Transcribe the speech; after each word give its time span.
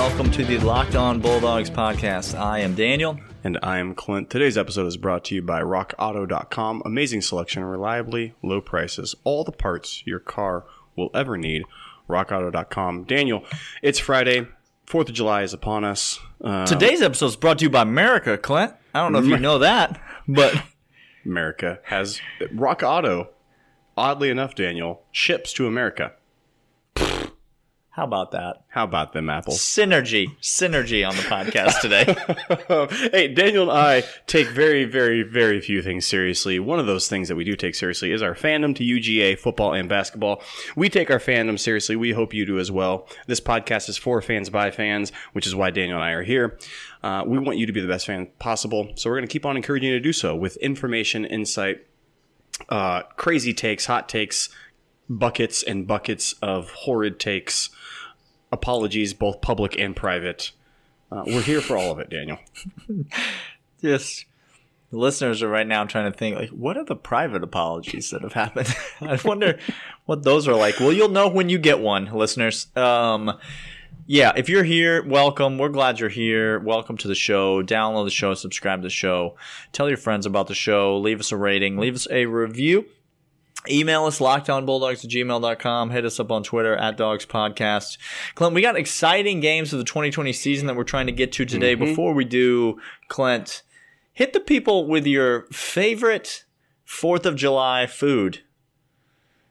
welcome 0.00 0.30
to 0.30 0.46
the 0.46 0.56
Locked 0.56 0.96
On 0.96 1.20
Bulldogs 1.20 1.68
podcast. 1.68 2.34
I 2.34 2.60
am 2.60 2.74
Daniel. 2.74 3.20
And 3.44 3.58
I 3.62 3.80
am 3.80 3.94
Clint. 3.94 4.30
Today's 4.30 4.56
episode 4.56 4.86
is 4.86 4.96
brought 4.96 5.26
to 5.26 5.34
you 5.34 5.42
by 5.42 5.60
RockAuto.com. 5.60 6.80
Amazing 6.86 7.20
selection, 7.20 7.62
reliably 7.64 8.32
low 8.42 8.62
prices, 8.62 9.14
all 9.24 9.44
the 9.44 9.52
parts 9.52 10.02
your 10.06 10.18
car 10.18 10.64
will 10.96 11.10
ever 11.12 11.36
need. 11.36 11.64
RockAuto.com. 12.08 13.04
Daniel, 13.04 13.44
it's 13.82 13.98
Friday. 13.98 14.46
Fourth 14.86 15.10
of 15.10 15.14
July 15.14 15.42
is 15.42 15.52
upon 15.52 15.84
us. 15.84 16.18
Uh, 16.42 16.64
Today's 16.64 17.02
episode 17.02 17.26
is 17.26 17.36
brought 17.36 17.58
to 17.58 17.66
you 17.66 17.70
by 17.70 17.82
America, 17.82 18.38
Clint. 18.38 18.72
I 18.94 19.02
don't 19.02 19.12
know 19.12 19.18
if 19.18 19.26
you 19.26 19.36
know 19.36 19.58
that, 19.58 20.00
but 20.26 20.62
America 21.26 21.78
has 21.84 22.22
Rock 22.54 22.82
Auto. 22.82 23.28
Oddly 23.98 24.30
enough, 24.30 24.54
Daniel 24.54 25.02
ships 25.12 25.52
to 25.52 25.66
America. 25.66 26.14
How 28.00 28.06
about 28.06 28.30
that? 28.30 28.62
How 28.68 28.84
about 28.84 29.12
them 29.12 29.28
apples? 29.28 29.58
Synergy, 29.58 30.34
synergy 30.40 31.06
on 31.06 31.14
the 31.14 31.20
podcast 31.20 31.80
today. 31.82 32.06
hey, 33.12 33.28
Daniel 33.28 33.70
and 33.70 33.78
I 33.78 34.04
take 34.26 34.46
very, 34.46 34.86
very, 34.86 35.22
very 35.22 35.60
few 35.60 35.82
things 35.82 36.06
seriously. 36.06 36.58
One 36.58 36.78
of 36.78 36.86
those 36.86 37.08
things 37.08 37.28
that 37.28 37.36
we 37.36 37.44
do 37.44 37.56
take 37.56 37.74
seriously 37.74 38.10
is 38.10 38.22
our 38.22 38.34
fandom 38.34 38.74
to 38.76 38.82
UGA 38.82 39.38
football 39.38 39.74
and 39.74 39.86
basketball. 39.86 40.42
We 40.74 40.88
take 40.88 41.10
our 41.10 41.18
fandom 41.18 41.58
seriously. 41.58 41.94
We 41.94 42.12
hope 42.12 42.32
you 42.32 42.46
do 42.46 42.58
as 42.58 42.72
well. 42.72 43.06
This 43.26 43.38
podcast 43.38 43.90
is 43.90 43.98
for 43.98 44.22
fans 44.22 44.48
by 44.48 44.70
fans, 44.70 45.12
which 45.34 45.46
is 45.46 45.54
why 45.54 45.68
Daniel 45.68 45.98
and 45.98 46.04
I 46.04 46.12
are 46.12 46.22
here. 46.22 46.58
Uh, 47.02 47.24
we 47.26 47.38
want 47.38 47.58
you 47.58 47.66
to 47.66 47.72
be 47.74 47.82
the 47.82 47.86
best 47.86 48.06
fan 48.06 48.28
possible, 48.38 48.92
so 48.94 49.10
we're 49.10 49.16
going 49.16 49.28
to 49.28 49.32
keep 49.32 49.44
on 49.44 49.58
encouraging 49.58 49.90
you 49.90 49.96
to 49.96 50.02
do 50.02 50.14
so 50.14 50.34
with 50.34 50.56
information, 50.56 51.26
insight, 51.26 51.86
uh, 52.70 53.02
crazy 53.16 53.52
takes, 53.52 53.84
hot 53.84 54.08
takes, 54.08 54.48
buckets 55.10 55.62
and 55.62 55.86
buckets 55.86 56.34
of 56.40 56.70
horrid 56.70 57.18
takes 57.18 57.68
apologies, 58.52 59.12
both 59.12 59.40
public 59.40 59.78
and 59.78 59.94
private. 59.94 60.52
Uh, 61.12 61.24
we're 61.26 61.42
here 61.42 61.60
for 61.60 61.76
all 61.76 61.90
of 61.90 61.98
it, 61.98 62.08
Daniel. 62.08 62.38
yes. 63.80 64.24
The 64.90 64.98
listeners 64.98 65.42
are 65.42 65.48
right 65.48 65.66
now 65.66 65.84
trying 65.84 66.10
to 66.10 66.16
think, 66.16 66.36
like, 66.36 66.50
what 66.50 66.76
are 66.76 66.84
the 66.84 66.96
private 66.96 67.44
apologies 67.44 68.10
that 68.10 68.22
have 68.22 68.32
happened? 68.32 68.74
I 69.00 69.18
wonder 69.24 69.58
what 70.06 70.22
those 70.22 70.48
are 70.48 70.56
like. 70.56 70.80
Well, 70.80 70.92
you'll 70.92 71.08
know 71.08 71.28
when 71.28 71.48
you 71.48 71.58
get 71.58 71.80
one, 71.80 72.06
listeners. 72.12 72.66
Um, 72.76 73.38
yeah, 74.06 74.32
if 74.36 74.48
you're 74.48 74.64
here, 74.64 75.04
welcome. 75.04 75.58
We're 75.58 75.68
glad 75.68 76.00
you're 76.00 76.08
here. 76.08 76.58
Welcome 76.58 76.96
to 76.98 77.08
the 77.08 77.14
show. 77.14 77.62
Download 77.62 78.04
the 78.04 78.10
show, 78.10 78.34
subscribe 78.34 78.80
to 78.80 78.86
the 78.86 78.90
show, 78.90 79.36
tell 79.72 79.88
your 79.88 79.98
friends 79.98 80.26
about 80.26 80.48
the 80.48 80.54
show, 80.54 80.98
leave 80.98 81.20
us 81.20 81.30
a 81.30 81.36
rating, 81.36 81.76
leave 81.76 81.94
us 81.94 82.08
a 82.10 82.26
review. 82.26 82.86
Email 83.68 84.06
us 84.06 84.20
lockedonbulldogs 84.20 85.04
at 85.04 85.10
gmail.com. 85.10 85.90
Hit 85.90 86.04
us 86.06 86.18
up 86.18 86.32
on 86.32 86.42
Twitter 86.42 86.74
at 86.76 86.96
Dogs 86.96 87.26
Podcast. 87.26 87.98
Clint, 88.34 88.54
we 88.54 88.62
got 88.62 88.76
exciting 88.76 89.40
games 89.40 89.72
of 89.72 89.78
the 89.78 89.84
2020 89.84 90.32
season 90.32 90.66
that 90.66 90.76
we're 90.76 90.84
trying 90.84 91.06
to 91.06 91.12
get 91.12 91.32
to 91.32 91.44
today. 91.44 91.74
Mm-hmm. 91.74 91.84
Before 91.84 92.14
we 92.14 92.24
do, 92.24 92.80
Clint, 93.08 93.62
hit 94.12 94.32
the 94.32 94.40
people 94.40 94.86
with 94.86 95.06
your 95.06 95.42
favorite 95.52 96.44
4th 96.86 97.26
of 97.26 97.36
July 97.36 97.86
food 97.86 98.40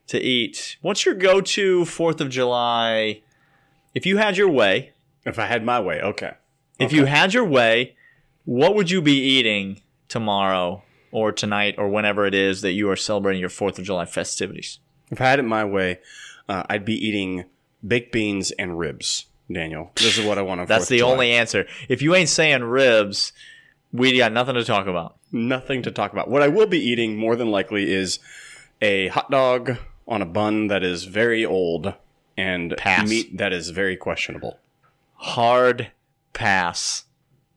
to 0.07 0.19
eat. 0.19 0.77
What's 0.81 1.05
your 1.05 1.15
go 1.15 1.39
to 1.39 1.81
4th 1.81 2.19
of 2.19 2.29
July? 2.29 3.21
If 3.93 4.07
you 4.07 4.17
had 4.17 4.37
your 4.37 4.49
way. 4.49 4.93
If 5.23 5.37
I 5.37 5.45
had 5.45 5.63
my 5.63 5.79
way, 5.79 6.01
okay. 6.01 6.33
If 6.79 6.87
okay. 6.87 6.95
you 6.95 7.05
had 7.05 7.33
your 7.33 7.45
way, 7.45 7.95
what 8.45 8.73
would 8.73 8.89
you 8.89 9.03
be 9.03 9.19
eating 9.19 9.81
tomorrow 10.07 10.81
or 11.11 11.31
tonight 11.31 11.75
or 11.77 11.89
whenever 11.89 12.25
it 12.25 12.33
is 12.33 12.61
that 12.61 12.71
you 12.71 12.89
are 12.89 12.95
celebrating 12.95 13.39
your 13.39 13.49
4th 13.49 13.79
of 13.79 13.85
July 13.85 14.05
festivities? 14.05 14.79
If 15.11 15.21
I 15.21 15.25
had 15.25 15.39
it 15.39 15.43
my 15.43 15.65
way, 15.65 15.99
uh, 16.47 16.63
I'd 16.69 16.85
be 16.85 16.95
eating 16.95 17.45
baked 17.85 18.11
beans 18.11 18.51
and 18.51 18.77
ribs, 18.77 19.25
Daniel. 19.51 19.91
This 19.95 20.17
is 20.17 20.25
what 20.25 20.37
I 20.37 20.41
want 20.41 20.61
on 20.61 20.67
That's 20.67 20.87
the 20.87 21.01
only 21.01 21.31
answer. 21.31 21.65
If 21.87 22.01
you 22.01 22.15
ain't 22.15 22.29
saying 22.29 22.63
ribs, 22.63 23.33
we 23.91 24.17
got 24.17 24.31
nothing 24.31 24.55
to 24.55 24.63
talk 24.63 24.87
about. 24.87 25.17
Nothing 25.31 25.83
to 25.83 25.91
talk 25.91 26.13
about. 26.13 26.29
What 26.29 26.41
I 26.41 26.47
will 26.47 26.67
be 26.67 26.79
eating 26.79 27.17
more 27.17 27.35
than 27.35 27.51
likely 27.51 27.91
is 27.91 28.19
a 28.81 29.07
hot 29.07 29.29
dog 29.31 29.77
on 30.07 30.21
a 30.21 30.25
bun 30.25 30.67
that 30.67 30.83
is 30.83 31.05
very 31.05 31.45
old 31.45 31.93
and 32.37 32.75
pass. 32.77 33.07
meat 33.07 33.37
that 33.37 33.53
is 33.53 33.69
very 33.69 33.95
questionable. 33.95 34.59
Hard 35.15 35.91
pass. 36.33 37.05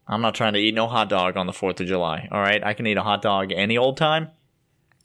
I'm 0.07 0.21
not 0.21 0.35
trying 0.35 0.55
to 0.55 0.59
eat 0.59 0.75
no 0.75 0.87
hot 0.87 1.09
dog 1.09 1.37
on 1.37 1.47
the 1.47 1.53
4th 1.53 1.81
of 1.81 1.87
July. 1.87 2.29
All 2.31 2.41
right. 2.41 2.63
I 2.63 2.75
can 2.75 2.87
eat 2.87 2.97
a 2.97 3.03
hot 3.03 3.23
dog 3.23 3.53
any 3.53 3.79
old 3.79 3.97
time. 3.97 4.31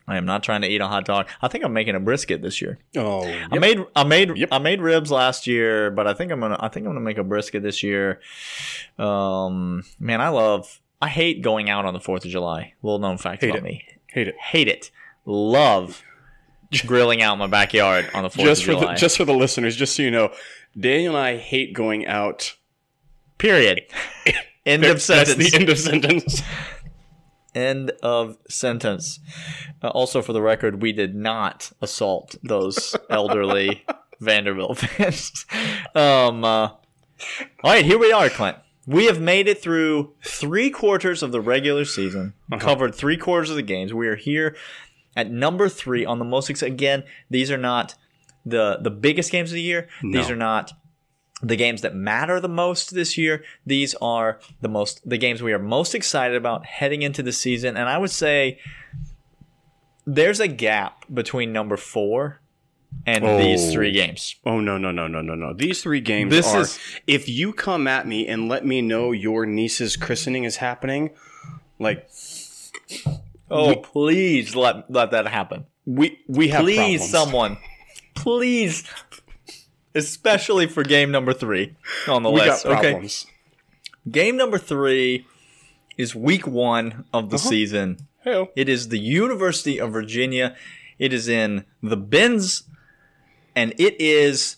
I 0.08 0.18
am 0.18 0.26
not 0.26 0.42
trying 0.42 0.62
to 0.62 0.68
eat 0.68 0.80
a 0.80 0.88
hot 0.88 1.06
dog. 1.06 1.28
I 1.42 1.50
think 1.50 1.66
I'm 1.66 1.74
making 1.74 1.96
a 1.96 2.00
brisket 2.00 2.42
this 2.42 2.62
year. 2.62 2.80
Oh, 2.96 3.28
yep. 3.28 3.50
I 3.52 3.60
made 3.60 3.86
I 3.94 4.04
made 4.06 4.38
yep. 4.38 4.50
I 4.54 4.58
made 4.58 4.80
ribs 4.80 5.12
last 5.12 5.48
year, 5.48 5.92
but 5.92 6.08
I 6.08 6.14
think 6.14 6.32
I'm 6.32 6.40
gonna 6.40 6.56
I 6.60 6.70
think 6.70 6.86
I'm 6.86 6.94
gonna 6.94 7.02
make 7.02 7.18
a 7.18 7.26
brisket 7.26 7.62
this 7.62 7.84
year. 7.84 8.22
Um, 8.98 9.84
man, 10.00 10.22
I 10.22 10.30
love 10.30 10.80
I 11.02 11.10
hate 11.10 11.42
going 11.42 11.70
out 11.70 11.84
on 11.84 11.94
the 11.94 12.00
Fourth 12.00 12.24
of 12.24 12.32
July. 12.32 12.74
Little 12.82 13.00
known 13.00 13.18
fact 13.18 13.42
hate 13.42 13.50
about 13.50 13.60
it. 13.60 13.64
me. 13.64 13.84
Hate 14.08 14.30
it. 14.30 14.38
Hate 14.38 14.70
it. 14.70 14.92
Love 15.26 16.02
grilling 16.86 17.22
out 17.22 17.34
in 17.34 17.40
my 17.40 17.48
backyard 17.48 18.10
on 18.14 18.24
the 18.24 18.30
Fourth 18.30 18.48
just 18.48 18.62
of 18.62 18.66
for 18.66 18.72
July. 18.74 18.94
The, 18.94 19.00
just 19.00 19.18
for 19.18 19.26
the 19.26 19.34
listeners, 19.34 19.76
just 19.76 19.94
so 19.94 20.04
you 20.04 20.12
know, 20.12 20.32
Daniel 20.80 21.18
and 21.18 21.24
I 21.24 21.38
hate 21.38 21.74
going 21.74 22.08
out. 22.08 22.56
Period. 23.38 23.82
End 24.68 24.84
of 24.84 25.02
sentence. 25.02 25.38
That's 25.38 25.52
the 25.52 25.58
end 25.58 25.70
of 25.70 25.80
sentence. 25.80 26.42
End 27.56 27.92
of 28.04 28.38
sentence. 28.50 29.20
Uh, 29.82 29.88
also, 29.88 30.22
for 30.22 30.34
the 30.34 30.42
record, 30.42 30.82
we 30.82 30.92
did 30.92 31.16
not 31.16 31.72
assault 31.82 32.36
those 32.44 32.96
elderly 33.10 33.86
Vanderbilt 34.20 34.80
fans. 34.80 35.46
um, 35.96 36.44
uh, 36.44 36.68
all 36.68 36.80
right, 37.64 37.86
here 37.86 37.98
we 37.98 38.12
are, 38.12 38.30
Clint. 38.30 38.58
We 38.86 39.06
have 39.06 39.20
made 39.20 39.48
it 39.48 39.62
through 39.62 40.14
three 40.24 40.70
quarters 40.70 41.24
of 41.24 41.32
the 41.32 41.42
regular 41.42 41.86
season, 41.86 42.34
uh-huh. 42.52 42.62
covered 42.62 42.94
three 42.94 43.18
quarters 43.18 43.50
of 43.50 43.56
the 43.56 43.62
games. 43.62 43.94
We 43.94 44.08
are 44.08 44.16
here 44.16 44.56
at 45.16 45.32
number 45.32 45.68
three 45.68 46.06
on 46.06 46.20
the 46.20 46.26
most. 46.26 46.50
Ex- 46.50 46.62
again, 46.62 47.04
these 47.30 47.52
are 47.52 47.58
not 47.58 47.96
the 48.46 48.78
the 48.82 48.92
biggest 48.92 49.32
games 49.32 49.52
of 49.52 49.56
the 49.56 49.62
year. 49.62 49.88
No. 50.02 50.20
These 50.20 50.30
are 50.30 50.36
not 50.36 50.74
the 51.42 51.56
games 51.56 51.82
that 51.82 51.96
matter 51.96 52.40
the 52.40 52.50
most 52.50 52.94
this 52.94 53.18
year. 53.18 53.44
These 53.66 53.96
are 54.02 54.40
the 54.62 54.70
most 54.70 55.08
the 55.08 55.18
games 55.18 55.42
we 55.42 55.54
are 55.54 55.60
most 55.60 55.94
excited 55.94 56.36
about 56.36 56.66
heading 56.66 57.02
into 57.02 57.22
the 57.22 57.32
season. 57.32 57.78
And 57.78 57.88
I 57.88 57.98
would 57.98 58.12
say 58.12 58.60
there's 60.06 60.40
a 60.40 60.48
gap 60.48 61.06
between 61.14 61.54
number 61.54 61.78
four 61.78 62.42
and 63.06 63.24
oh. 63.24 63.38
these 63.38 63.72
three 63.72 63.92
games. 63.92 64.36
Oh 64.46 64.60
no 64.60 64.78
no 64.78 64.92
no 64.92 65.08
no 65.08 65.22
no 65.22 65.36
no! 65.36 65.54
These 65.54 65.84
three 65.84 66.02
games 66.02 66.32
this 66.32 66.48
are. 66.48 66.62
Is, 66.62 66.80
if 67.06 67.30
you 67.30 67.54
come 67.54 67.88
at 67.88 68.08
me 68.08 68.28
and 68.28 68.50
let 68.50 68.66
me 68.66 68.82
know 68.82 69.12
your 69.12 69.46
niece's 69.46 69.96
christening 69.96 70.44
is 70.44 70.58
happening, 70.58 71.12
like, 71.80 72.10
oh 73.52 73.70
we, 73.70 73.76
please 73.78 74.56
let 74.56 74.90
let 74.90 75.12
that 75.12 75.28
happen. 75.28 75.66
We 75.86 76.20
we 76.28 76.50
have 76.50 76.62
please 76.62 77.00
problems. 77.00 77.12
someone, 77.12 77.58
please 78.16 78.84
especially 79.98 80.68
for 80.68 80.84
game 80.84 81.12
number 81.12 81.34
three 81.34 81.76
on 82.08 82.24
the 82.24 82.32
we 82.32 82.42
list. 82.42 82.66
Okay. 82.66 83.10
Game 84.10 84.38
number 84.38 84.58
three 84.58 85.26
is 85.98 86.16
week 86.16 86.48
one 86.48 87.06
of 87.12 87.30
the 87.30 87.36
uh-huh. 87.36 87.50
season. 87.50 88.08
Hey-o. 88.24 88.50
It 88.56 88.70
is 88.70 88.90
the 88.90 89.00
University 89.00 89.80
of 89.80 89.92
Virginia. 89.92 90.56
It 91.00 91.14
is 91.14 91.28
in 91.28 91.66
the 91.82 91.98
Benz, 91.98 92.64
and 93.56 93.74
it 93.78 94.00
is 94.00 94.58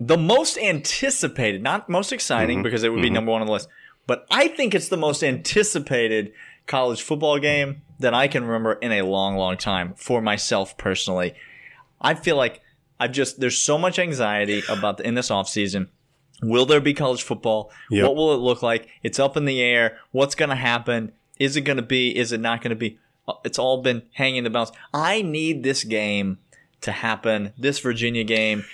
the 0.00 0.18
most 0.18 0.58
anticipated, 0.58 1.62
not 1.62 1.88
most 1.88 2.12
exciting 2.12 2.58
mm-hmm. 2.58 2.64
because 2.64 2.82
it 2.82 2.90
would 2.90 3.00
be 3.00 3.08
mm-hmm. 3.08 3.14
number 3.14 3.32
one 3.32 3.40
on 3.40 3.46
the 3.46 3.52
list, 3.52 3.68
but 4.06 4.26
I 4.30 4.48
think 4.48 4.74
it's 4.74 4.88
the 4.88 4.96
most 4.96 5.22
anticipated 5.22 6.32
college 6.66 7.02
football 7.02 7.38
game 7.38 7.82
that 7.98 8.14
I 8.14 8.28
can 8.28 8.44
remember 8.44 8.74
in 8.74 8.92
a 8.92 9.02
long, 9.02 9.36
long 9.36 9.56
time 9.56 9.94
for 9.96 10.20
myself 10.20 10.76
personally. 10.76 11.34
I 12.00 12.14
feel 12.14 12.36
like 12.36 12.60
I've 13.04 13.12
just 13.12 13.38
there's 13.40 13.58
so 13.58 13.76
much 13.78 13.98
anxiety 13.98 14.62
about 14.68 14.96
the, 14.98 15.06
in 15.06 15.14
this 15.14 15.28
offseason. 15.30 15.88
Will 16.42 16.66
there 16.66 16.80
be 16.80 16.94
college 16.94 17.22
football? 17.22 17.70
Yep. 17.90 18.04
What 18.04 18.16
will 18.16 18.34
it 18.34 18.38
look 18.38 18.62
like? 18.62 18.88
It's 19.02 19.18
up 19.18 19.36
in 19.36 19.44
the 19.44 19.60
air. 19.62 19.98
What's 20.10 20.34
going 20.34 20.48
to 20.50 20.56
happen? 20.56 21.12
Is 21.38 21.56
it 21.56 21.62
going 21.62 21.76
to 21.76 21.82
be? 21.82 22.16
Is 22.16 22.32
it 22.32 22.40
not 22.40 22.60
going 22.62 22.70
to 22.70 22.76
be? 22.76 22.98
It's 23.44 23.58
all 23.58 23.82
been 23.82 24.02
hanging 24.12 24.36
in 24.36 24.44
the 24.44 24.50
balance. 24.50 24.72
I 24.92 25.22
need 25.22 25.62
this 25.62 25.84
game 25.84 26.38
to 26.82 26.92
happen. 26.92 27.52
This 27.58 27.78
Virginia 27.78 28.24
game. 28.24 28.64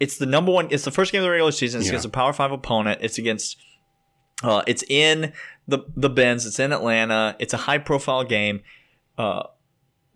It's 0.00 0.18
the 0.18 0.26
number 0.26 0.52
one. 0.52 0.68
It's 0.70 0.84
the 0.84 0.90
first 0.90 1.12
game 1.12 1.20
of 1.20 1.24
the 1.24 1.30
regular 1.30 1.52
season. 1.52 1.80
It's 1.80 1.86
Yeah. 1.88 1.92
against 1.92 2.06
a 2.06 2.10
Power 2.10 2.32
Five 2.32 2.52
opponent. 2.52 3.00
It's 3.02 3.18
against. 3.18 3.56
Uh, 4.42 4.62
it's 4.66 4.82
in 4.88 5.32
the 5.68 5.78
the 5.96 6.10
Benz. 6.10 6.44
It's 6.46 6.58
in 6.58 6.72
Atlanta. 6.72 7.36
It's 7.38 7.54
a 7.54 7.58
high 7.58 7.78
profile 7.78 8.24
game. 8.24 8.60
Uh, 9.16 9.44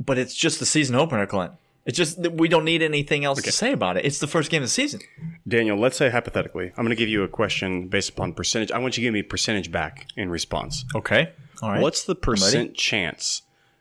but 0.00 0.18
it's 0.18 0.34
just 0.34 0.58
the 0.58 0.66
season 0.66 0.94
opener, 0.96 1.26
Clint. 1.26 1.52
It's 1.88 1.96
just 1.96 2.22
that 2.22 2.34
we 2.34 2.48
don't 2.48 2.66
need 2.66 2.82
anything 2.82 3.24
else 3.24 3.40
to 3.40 3.50
say 3.50 3.72
about 3.72 3.96
it. 3.96 4.04
It's 4.04 4.18
the 4.18 4.26
first 4.26 4.50
game 4.50 4.62
of 4.62 4.68
the 4.68 4.70
season. 4.70 5.00
Daniel, 5.48 5.78
let's 5.78 5.96
say 5.96 6.10
hypothetically, 6.10 6.66
I'm 6.76 6.84
going 6.84 6.90
to 6.90 6.94
give 6.94 7.08
you 7.08 7.22
a 7.22 7.28
question 7.28 7.88
based 7.88 8.10
upon 8.10 8.34
percentage. 8.34 8.70
I 8.70 8.76
want 8.76 8.98
you 8.98 9.00
to 9.00 9.06
give 9.06 9.14
me 9.14 9.22
percentage 9.22 9.72
back 9.72 10.06
in 10.14 10.28
response. 10.28 10.84
Okay. 10.94 11.32
All 11.62 11.70
right. 11.70 11.80
What's 11.80 12.04
the 12.04 12.14
percent 12.14 12.74
chance 12.74 13.40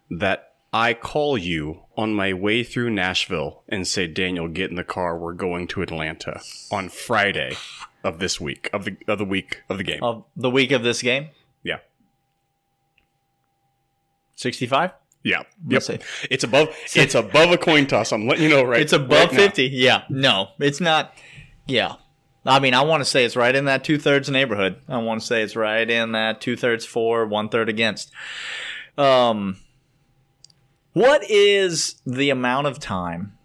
that 0.09 0.53
I 0.71 0.93
call 0.93 1.37
you 1.37 1.81
on 1.97 2.13
my 2.13 2.31
way 2.31 2.63
through 2.63 2.91
Nashville 2.91 3.63
and 3.67 3.85
say, 3.85 4.07
Daniel, 4.07 4.47
get 4.47 4.69
in 4.69 4.77
the 4.77 4.85
car. 4.85 5.17
We're 5.17 5.33
going 5.33 5.67
to 5.67 5.81
Atlanta 5.81 6.39
on 6.71 6.87
Friday 6.87 7.57
of 8.05 8.19
this 8.19 8.39
week 8.39 8.69
of 8.71 8.85
the 8.85 8.95
of 9.09 9.17
the 9.17 9.25
week 9.25 9.63
of 9.67 9.77
the 9.77 9.83
game. 9.83 10.01
Of 10.01 10.23
the 10.37 10.49
week 10.49 10.71
of 10.71 10.81
this 10.81 11.01
game, 11.01 11.27
yeah, 11.61 11.79
65? 14.37 14.91
Yeah, 15.27 15.43
yep. 15.67 15.83
Let's. 15.87 15.89
It's 16.29 16.43
above. 16.43 16.69
It's 16.95 17.15
above 17.15 17.51
a 17.51 17.57
coin 17.57 17.85
toss. 17.87 18.11
I'm 18.11 18.27
letting 18.27 18.43
you 18.43 18.49
know 18.49 18.63
right. 18.63 18.81
It's 18.81 18.93
above 18.93 19.29
right 19.29 19.33
now. 19.33 19.37
50. 19.37 19.67
Yeah. 19.67 20.03
No, 20.09 20.49
it's 20.59 20.79
not. 20.81 21.13
Yeah. 21.67 21.95
I 22.45 22.59
mean, 22.59 22.73
I 22.73 22.81
want 22.81 23.01
to 23.01 23.05
say 23.05 23.25
it's 23.25 23.35
right 23.35 23.53
in 23.53 23.65
that 23.65 23.83
two 23.83 23.97
thirds 23.97 24.29
neighborhood. 24.29 24.77
I 24.87 24.97
want 24.99 25.19
to 25.21 25.27
say 25.27 25.41
it's 25.43 25.55
right 25.57 25.89
in 25.89 26.13
that 26.13 26.39
two 26.39 26.55
thirds 26.55 26.85
for, 26.85 27.25
one 27.25 27.49
third 27.49 27.67
against. 27.67 28.11
Um, 28.97 29.57
what 30.93 31.29
is 31.29 31.95
the 32.05 32.29
amount 32.29 32.67
of 32.67 32.79
time 32.79 33.37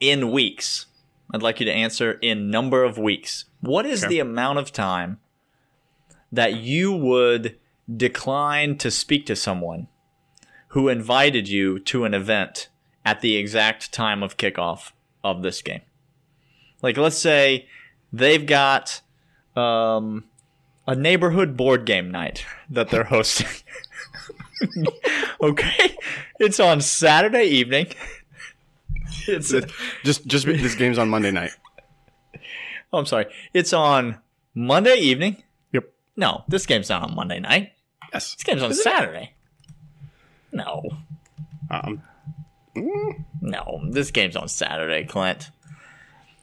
in 0.00 0.32
weeks? 0.32 0.86
I'd 1.32 1.42
like 1.42 1.60
you 1.60 1.66
to 1.66 1.72
answer 1.72 2.18
in 2.20 2.50
number 2.50 2.82
of 2.82 2.98
weeks. 2.98 3.44
What 3.60 3.86
is 3.86 4.02
Okay. 4.02 4.14
the 4.14 4.20
amount 4.20 4.58
of 4.58 4.72
time 4.72 5.20
that 6.32 6.54
you 6.54 6.92
would 6.92 7.56
decline 7.96 8.76
to 8.78 8.90
speak 8.90 9.26
to 9.26 9.36
someone 9.36 9.86
who 10.70 10.88
invited 10.88 11.48
you 11.48 11.78
to 11.78 12.04
an 12.04 12.14
event 12.14 12.68
at 13.04 13.20
the 13.20 13.36
exact 13.36 13.92
time 13.92 14.22
of 14.22 14.36
kickoff 14.36 14.92
of 15.24 15.42
this 15.42 15.62
game. 15.62 15.80
Like, 16.82 16.96
let's 16.96 17.18
say 17.18 17.66
they've 18.12 18.44
got 18.46 19.00
um, 19.56 20.24
a 20.86 20.94
neighborhood 20.94 21.56
board 21.56 21.84
game 21.86 22.10
night 22.10 22.44
that 22.70 22.88
they're 22.90 23.04
hosting. 23.04 23.48
okay, 25.42 25.96
it's 26.38 26.60
on 26.60 26.80
Saturday 26.80 27.44
evening. 27.44 27.86
It's 29.26 29.52
Just 30.04 30.26
just 30.26 30.46
this 30.46 30.74
game's 30.74 30.98
on 30.98 31.08
Monday 31.10 31.30
night. 31.30 31.50
oh, 32.92 32.98
I'm 32.98 33.06
sorry. 33.06 33.26
It's 33.52 33.72
on 33.72 34.18
Monday 34.54 34.96
evening. 34.96 35.42
Yep. 35.72 35.92
No, 36.16 36.44
this 36.48 36.64
game's 36.66 36.88
not 36.88 37.02
on 37.02 37.14
Monday 37.14 37.40
night. 37.40 37.72
Yes. 38.12 38.34
This 38.34 38.44
game's 38.44 38.62
on 38.62 38.72
Saturday. 38.72 39.34
No, 40.52 40.82
Um, 41.70 42.02
no, 43.40 43.80
this 43.90 44.10
game's 44.10 44.36
on 44.36 44.48
Saturday, 44.48 45.04
Clint. 45.04 45.50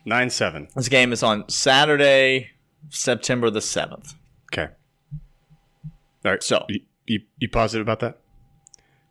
nine 0.06 0.30
seven. 0.30 0.68
This 0.76 0.90
game 0.90 1.12
is 1.12 1.24
on 1.24 1.48
Saturday, 1.50 2.52
September 2.90 3.50
the 3.50 3.60
7th. 3.60 4.16
Okay. 4.54 4.72
All 6.26 6.32
right. 6.32 6.44
So- 6.44 6.66
you, 6.70 6.82
you, 7.06 7.20
you 7.40 7.50
positive 7.50 7.86
about 7.86 8.00
that? 8.00 8.20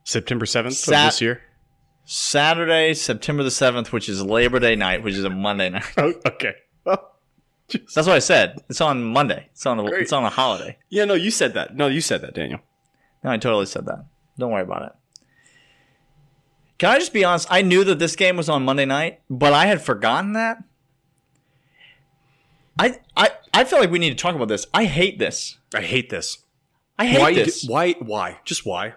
September 0.05 0.47
seventh 0.47 0.75
Sat- 0.75 0.95
of 1.07 1.13
this 1.13 1.21
year. 1.21 1.43
Saturday, 2.05 2.95
September 2.95 3.43
the 3.43 3.49
7th, 3.51 3.89
which 3.93 4.09
is 4.09 4.23
Labor 4.23 4.61
Day 4.61 4.77
night, 4.77 5.03
which 5.03 5.15
is 5.15 5.25
a 5.25 5.31
Monday 5.31 5.69
night. 5.71 5.85
Oh, 5.99 6.15
okay. 6.27 6.55
Well, 6.85 7.17
just- 7.69 7.95
That's 7.95 8.07
what 8.07 8.15
I 8.17 8.21
said. 8.21 8.63
It's 8.71 8.81
on 8.81 9.03
Monday. 9.03 9.49
It's 9.53 9.67
on 9.67 9.79
a, 9.81 9.85
Great. 9.85 10.03
it's 10.03 10.13
on 10.13 10.25
a 10.25 10.31
holiday. 10.31 10.79
yeah. 10.89 11.05
No, 11.05 11.15
you 11.15 11.31
said 11.31 11.55
that. 11.55 11.75
No, 11.77 11.89
you 11.89 12.01
said 12.01 12.21
that, 12.23 12.35
Daniel. 12.35 12.61
No, 13.25 13.31
I 13.33 13.37
totally 13.39 13.67
said 13.67 13.87
that. 13.87 14.05
Don't 14.39 14.51
worry 14.51 14.63
about 14.63 14.83
it. 14.83 14.93
Can 16.79 16.91
I 16.91 16.99
just 16.99 17.13
be 17.13 17.25
honest? 17.25 17.49
I 17.51 17.63
knew 17.63 17.85
that 17.85 17.99
this 17.99 18.17
game 18.17 18.37
was 18.37 18.49
on 18.49 18.65
Monday 18.65 18.85
night, 18.85 19.21
but 19.31 19.53
I 19.53 19.67
had 19.67 19.81
forgotten 19.81 20.35
that. 20.35 20.63
I 22.79 22.99
I 23.17 23.31
I 23.55 23.65
feel 23.65 23.79
like 23.79 23.91
we 23.91 23.99
need 23.99 24.11
to 24.11 24.23
talk 24.23 24.35
about 24.35 24.49
this. 24.49 24.67
I 24.75 24.85
hate 24.85 25.19
this. 25.19 25.57
I 25.75 25.81
hate 25.81 26.11
this. 26.11 26.39
I 26.99 27.07
hate 27.07 27.21
why? 27.21 27.35
this. 27.35 27.63
do- 27.63 27.73
why? 27.73 27.93
Why? 27.93 28.39
Just 28.45 28.67
why? 28.67 28.95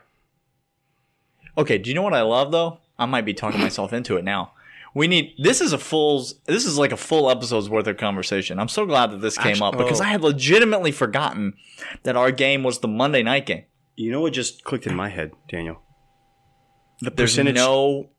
Okay, 1.58 1.78
do 1.78 1.90
you 1.90 1.94
know 1.94 2.02
what 2.02 2.14
I 2.14 2.22
love 2.22 2.52
though? 2.52 2.80
I 2.98 3.06
might 3.06 3.26
be 3.26 3.34
talking 3.34 3.62
myself 3.62 3.94
into 3.94 4.18
it 4.18 4.26
now. 4.26 4.52
We 4.94 5.08
need 5.08 5.36
this 5.38 5.62
is 5.62 5.72
a 5.72 5.78
full 5.78 6.26
this 6.46 6.66
is 6.66 6.78
like 6.78 6.92
a 6.92 6.98
full 6.98 7.30
episode's 7.30 7.70
worth 7.70 7.88
of 7.88 7.96
conversation. 7.96 8.60
I'm 8.60 8.68
so 8.68 8.86
glad 8.86 9.12
that 9.12 9.22
this 9.22 9.38
came 9.38 9.62
up 9.62 9.78
because 9.78 10.02
oh. 10.02 10.04
I 10.04 10.08
had 10.08 10.22
legitimately 10.22 10.92
forgotten 10.92 11.54
that 12.04 12.18
our 12.18 12.32
game 12.32 12.64
was 12.64 12.80
the 12.80 12.88
Monday 12.90 13.24
night 13.24 13.46
game. 13.46 13.64
You 14.00 14.14
know 14.14 14.22
what 14.22 14.32
just 14.32 14.64
clicked 14.64 14.88
in 14.88 14.96
my 14.96 15.10
head, 15.10 15.34
Daniel? 15.50 15.82
The 17.02 17.10
There's 17.10 17.32
percentage. 17.32 17.56
no 17.56 18.10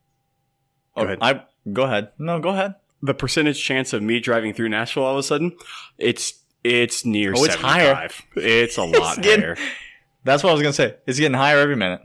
oh, 0.94 0.96
Go 0.96 1.02
ahead. 1.04 1.18
I 1.22 1.42
go 1.72 1.82
ahead. 1.84 2.10
No, 2.18 2.38
go 2.38 2.50
ahead. 2.50 2.74
the 3.02 3.14
percentage 3.14 3.64
chance 3.64 3.94
of 3.94 4.02
me 4.02 4.20
driving 4.20 4.52
through 4.52 4.68
Nashville 4.68 5.04
all 5.04 5.12
of 5.14 5.18
a 5.18 5.22
sudden, 5.22 5.56
it's 5.96 6.34
it's 6.62 7.06
near. 7.06 7.32
Oh, 7.34 7.44
it's 7.44 7.54
higher. 7.54 8.10
It's 8.36 8.76
a 8.76 8.84
lot 8.84 9.22
getting- 9.22 9.40
higher. 9.40 9.56
That's 10.22 10.42
what 10.42 10.50
I 10.50 10.52
was 10.52 10.60
gonna 10.60 10.74
say. 10.74 10.96
It's 11.06 11.18
getting 11.18 11.38
higher 11.38 11.58
every 11.58 11.76
minute. 11.76 12.02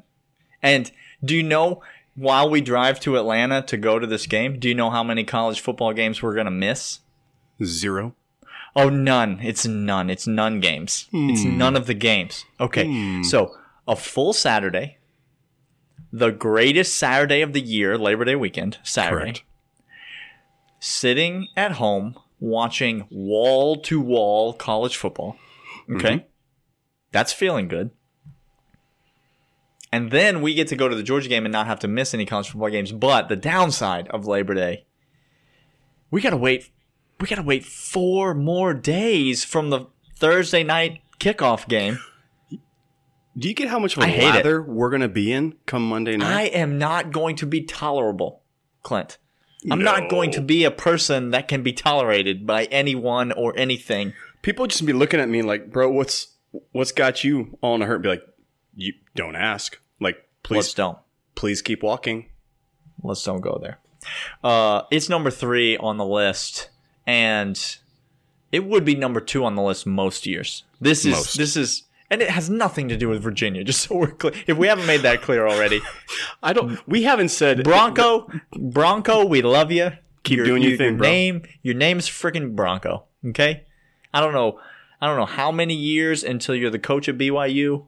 And 0.64 0.90
do 1.22 1.36
you 1.36 1.44
know 1.44 1.82
while 2.16 2.50
we 2.50 2.62
drive 2.62 3.02
to 3.02 3.18
Atlanta 3.18 3.62
to 3.64 3.76
go 3.76 4.00
to 4.00 4.08
this 4.08 4.26
game, 4.26 4.58
do 4.58 4.70
you 4.70 4.74
know 4.74 4.90
how 4.90 5.04
many 5.04 5.26
college 5.26 5.60
football 5.60 5.92
games 5.92 6.24
we're 6.24 6.36
gonna 6.36 6.50
miss? 6.50 7.00
Zero. 7.62 8.16
Oh, 8.74 8.88
none. 8.88 9.42
It's 9.44 9.66
none. 9.66 10.10
It's 10.10 10.28
none 10.28 10.62
games. 10.62 11.10
It's 11.12 11.44
hmm. 11.44 11.58
none 11.58 11.76
of 11.76 11.88
the 11.88 11.94
games. 11.94 12.46
Okay. 12.60 12.86
Hmm. 12.86 13.24
So, 13.24 13.54
a 13.88 13.96
full 13.96 14.34
Saturday, 14.34 14.98
the 16.12 16.32
greatest 16.32 16.96
Saturday 16.96 17.42
of 17.42 17.54
the 17.54 17.62
year, 17.62 17.98
Labor 17.98 18.26
Day 18.26 18.36
weekend, 18.36 18.78
Saturday, 18.84 19.24
Correct. 19.24 19.44
sitting 20.80 21.48
at 21.56 21.74
home 21.74 22.18
watching 22.40 23.08
wall 23.10 23.76
to 23.78 24.00
wall 24.00 24.54
college 24.54 24.98
football. 24.98 25.38
Okay. 25.90 26.16
Mm-hmm. 26.16 26.26
That's 27.12 27.32
feeling 27.32 27.68
good. 27.68 27.92
And 29.92 30.12
then 30.12 30.42
we 30.42 30.54
get 30.54 30.68
to 30.70 30.76
go 30.76 30.90
to 30.90 30.96
the 30.96 31.04
Georgia 31.04 31.30
game 31.30 31.46
and 31.46 31.54
not 31.54 31.68
have 31.68 31.80
to 31.80 31.88
miss 31.88 32.14
any 32.14 32.26
college 32.26 32.50
football 32.50 32.70
games. 32.70 32.92
But 32.92 33.30
the 33.30 33.38
downside 33.38 34.10
of 34.10 34.26
Labor 34.26 34.54
Day, 34.54 34.86
we 36.12 36.22
gotta 36.22 36.36
wait. 36.38 36.70
We 37.22 37.28
gotta 37.28 37.44
wait 37.44 37.64
four 37.64 38.34
more 38.34 38.74
days 38.74 39.46
from 39.46 39.70
the 39.70 39.88
Thursday 40.18 40.64
night 40.64 41.02
kickoff 41.20 41.68
game. 41.70 42.00
Do 43.38 43.48
you 43.50 43.54
get 43.54 43.68
how 43.68 43.80
much 43.80 43.98
of 43.98 44.04
a 44.04 44.08
hate 44.08 44.46
it. 44.46 44.66
we're 44.68 44.90
gonna 44.90 45.08
be 45.10 45.32
in 45.32 45.56
come 45.66 45.88
Monday 45.88 46.16
night? 46.18 46.34
I 46.34 46.42
am 46.44 46.78
not 46.78 47.12
going 47.12 47.36
to 47.38 47.46
be 47.46 47.64
tolerable, 47.64 48.42
Clint. 48.84 49.18
I'm 49.70 49.80
No. 49.80 49.86
not 49.86 50.10
going 50.10 50.32
to 50.32 50.42
be 50.42 50.64
a 50.64 50.72
person 50.72 51.32
that 51.32 51.48
can 51.48 51.64
be 51.64 51.74
tolerated 51.74 52.46
by 52.46 52.66
anyone 52.66 53.32
or 53.32 53.58
anything. 53.58 54.14
People 54.44 54.68
just 54.68 54.86
be 54.86 54.94
looking 54.94 55.20
at 55.20 55.28
me 55.28 55.42
like, 55.42 55.72
bro, 55.72 55.90
what's 55.90 56.28
what's 56.72 56.92
got 56.92 57.24
you 57.24 57.58
all 57.62 57.76
in 57.76 57.82
a 57.82 57.86
hurt? 57.86 58.02
Be 58.04 58.10
like, 58.10 58.24
you 58.76 58.94
don't 59.16 59.36
ask. 59.36 59.80
Like, 60.00 60.18
Let's 60.50 60.68
please, 60.70 60.74
don't. 60.76 60.98
please 61.34 61.62
keep 61.62 61.82
walking. 61.84 62.28
Let's 63.04 63.24
don't 63.24 63.42
go 63.42 63.58
there. 63.62 63.80
Uh, 64.44 64.84
it's 64.92 65.10
number 65.10 65.32
three 65.32 65.78
on 65.78 65.98
the 65.98 66.06
list, 66.06 66.70
and 67.08 67.60
it 68.52 68.66
would 68.66 68.86
be 68.86 68.94
number 68.96 69.20
two 69.20 69.44
on 69.44 69.56
the 69.56 69.64
list 69.64 69.88
most 69.88 70.28
years. 70.28 70.64
This 70.80 71.06
is 71.06 71.14
Most. 71.14 71.38
this 71.38 71.58
is, 71.58 71.84
and 72.10 72.22
it 72.22 72.30
has 72.30 72.50
nothing 72.50 72.88
to 72.90 72.98
do 72.98 73.10
with 73.10 73.22
Virginia. 73.22 73.64
Just 73.64 73.82
so 73.82 73.96
we're 73.96 74.12
clear, 74.12 74.34
if 74.48 74.58
we 74.58 74.68
haven't 74.68 74.86
made 74.86 75.02
that 75.02 75.22
clear 75.22 75.48
already, 75.48 75.82
I 76.44 76.54
don't. 76.54 76.86
We 76.88 77.04
haven't 77.04 77.30
said 77.30 77.64
Bronco, 77.64 78.30
Bronco, 78.52 79.26
we 79.26 79.42
love 79.42 79.72
you. 79.72 79.92
Keep 80.24 80.44
doing 80.46 80.64
your 80.64 80.78
thing, 80.78 80.98
bro. 80.98 81.08
Your 81.08 81.14
name 81.14 81.44
your 81.62 81.76
name's 81.76 82.08
freaking 82.08 82.56
Bronco. 82.56 83.06
Okay, 83.28 83.64
I 84.14 84.22
don't 84.22 84.34
know. 84.34 84.60
I 85.02 85.08
don't 85.08 85.18
know 85.18 85.26
how 85.26 85.52
many 85.52 85.76
years 85.76 86.24
until 86.24 86.56
you're 86.56 86.72
the 86.72 86.80
coach 86.80 87.08
of 87.08 87.18
BYU 87.18 87.86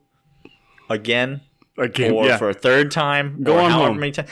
again 0.89 1.41
again. 1.77 2.11
or 2.11 2.25
yeah. 2.25 2.37
for 2.37 2.49
a 2.49 2.53
third 2.53 2.91
time. 2.91 3.43
Go 3.43 3.57
on 3.57 3.71
however 3.71 3.89
home. 3.89 3.99
many 3.99 4.11
times. 4.11 4.29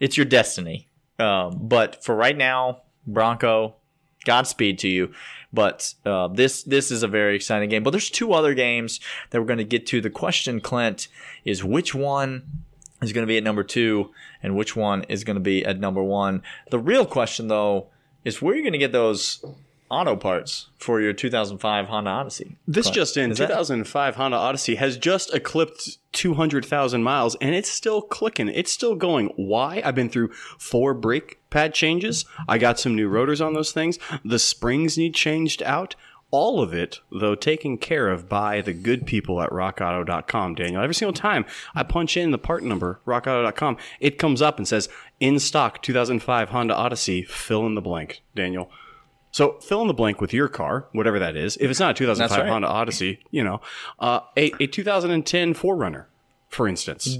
It's 0.00 0.16
your 0.16 0.26
destiny. 0.26 0.88
Um, 1.18 1.58
but 1.62 2.04
for 2.04 2.14
right 2.14 2.36
now, 2.36 2.82
Bronco, 3.06 3.76
Godspeed 4.24 4.78
to 4.80 4.88
you. 4.88 5.12
But 5.52 5.94
uh, 6.04 6.28
this 6.28 6.62
this 6.62 6.90
is 6.90 7.02
a 7.02 7.08
very 7.08 7.34
exciting 7.34 7.70
game. 7.70 7.82
But 7.82 7.90
there's 7.90 8.10
two 8.10 8.32
other 8.32 8.54
games 8.54 9.00
that 9.30 9.40
we're 9.40 9.46
going 9.46 9.58
to 9.58 9.64
get 9.64 9.86
to. 9.86 10.00
The 10.00 10.10
question, 10.10 10.60
Clint, 10.60 11.08
is 11.44 11.64
which 11.64 11.94
one 11.94 12.64
is 13.00 13.12
going 13.12 13.26
to 13.26 13.28
be 13.28 13.38
at 13.38 13.44
number 13.44 13.62
two 13.62 14.10
and 14.42 14.56
which 14.56 14.76
one 14.76 15.04
is 15.04 15.24
going 15.24 15.36
to 15.36 15.40
be 15.40 15.64
at 15.64 15.80
number 15.80 16.02
one. 16.02 16.42
The 16.70 16.78
real 16.78 17.06
question, 17.06 17.48
though, 17.48 17.88
is 18.24 18.42
where 18.42 18.52
are 18.52 18.56
you're 18.56 18.64
going 18.64 18.72
to 18.72 18.78
get 18.78 18.92
those 18.92 19.44
auto 19.90 20.16
parts 20.16 20.68
for 20.78 21.00
your 21.00 21.12
2005 21.12 21.86
Honda 21.86 22.10
Odyssey. 22.10 22.56
This 22.66 22.86
Clint. 22.86 22.94
just 22.94 23.16
in, 23.16 23.30
Is 23.30 23.38
that- 23.38 23.48
2005 23.48 24.16
Honda 24.16 24.36
Odyssey 24.36 24.74
has 24.76 24.96
just 24.96 25.32
eclipsed 25.34 25.98
200,000 26.12 27.02
miles 27.02 27.36
and 27.40 27.54
it's 27.54 27.70
still 27.70 28.02
clicking. 28.02 28.48
It's 28.48 28.72
still 28.72 28.94
going. 28.94 29.28
Why? 29.36 29.82
I've 29.84 29.94
been 29.94 30.10
through 30.10 30.32
four 30.58 30.94
brake 30.94 31.38
pad 31.50 31.74
changes. 31.74 32.24
I 32.48 32.58
got 32.58 32.78
some 32.78 32.94
new 32.94 33.08
rotors 33.08 33.40
on 33.40 33.54
those 33.54 33.72
things. 33.72 33.98
The 34.24 34.38
springs 34.38 34.98
need 34.98 35.14
changed 35.14 35.62
out. 35.62 35.94
All 36.30 36.60
of 36.60 36.74
it, 36.74 37.00
though, 37.10 37.34
taken 37.34 37.78
care 37.78 38.10
of 38.10 38.28
by 38.28 38.60
the 38.60 38.74
good 38.74 39.06
people 39.06 39.40
at 39.40 39.48
rockauto.com, 39.48 40.56
Daniel. 40.56 40.82
Every 40.82 40.94
single 40.94 41.14
time 41.14 41.46
I 41.74 41.82
punch 41.84 42.18
in 42.18 42.32
the 42.32 42.38
part 42.38 42.62
number, 42.62 43.00
rockauto.com, 43.06 43.78
it 43.98 44.18
comes 44.18 44.42
up 44.42 44.58
and 44.58 44.68
says, 44.68 44.90
in 45.20 45.38
stock 45.38 45.80
2005 45.80 46.50
Honda 46.50 46.74
Odyssey, 46.76 47.22
fill 47.22 47.64
in 47.64 47.74
the 47.76 47.80
blank, 47.80 48.20
Daniel. 48.36 48.70
So 49.38 49.52
fill 49.60 49.82
in 49.82 49.86
the 49.86 49.94
blank 49.94 50.20
with 50.20 50.32
your 50.32 50.48
car, 50.48 50.88
whatever 50.90 51.20
that 51.20 51.36
is. 51.36 51.56
If 51.58 51.70
it's 51.70 51.78
not 51.78 51.92
a 51.92 51.94
2005 51.94 52.36
right. 52.36 52.48
Honda 52.48 52.66
Odyssey, 52.66 53.20
you 53.30 53.44
know, 53.44 53.60
uh, 54.00 54.18
a, 54.36 54.50
a 54.60 54.66
2010 54.66 55.54
4Runner, 55.54 56.06
for 56.48 56.66
instance. 56.66 57.18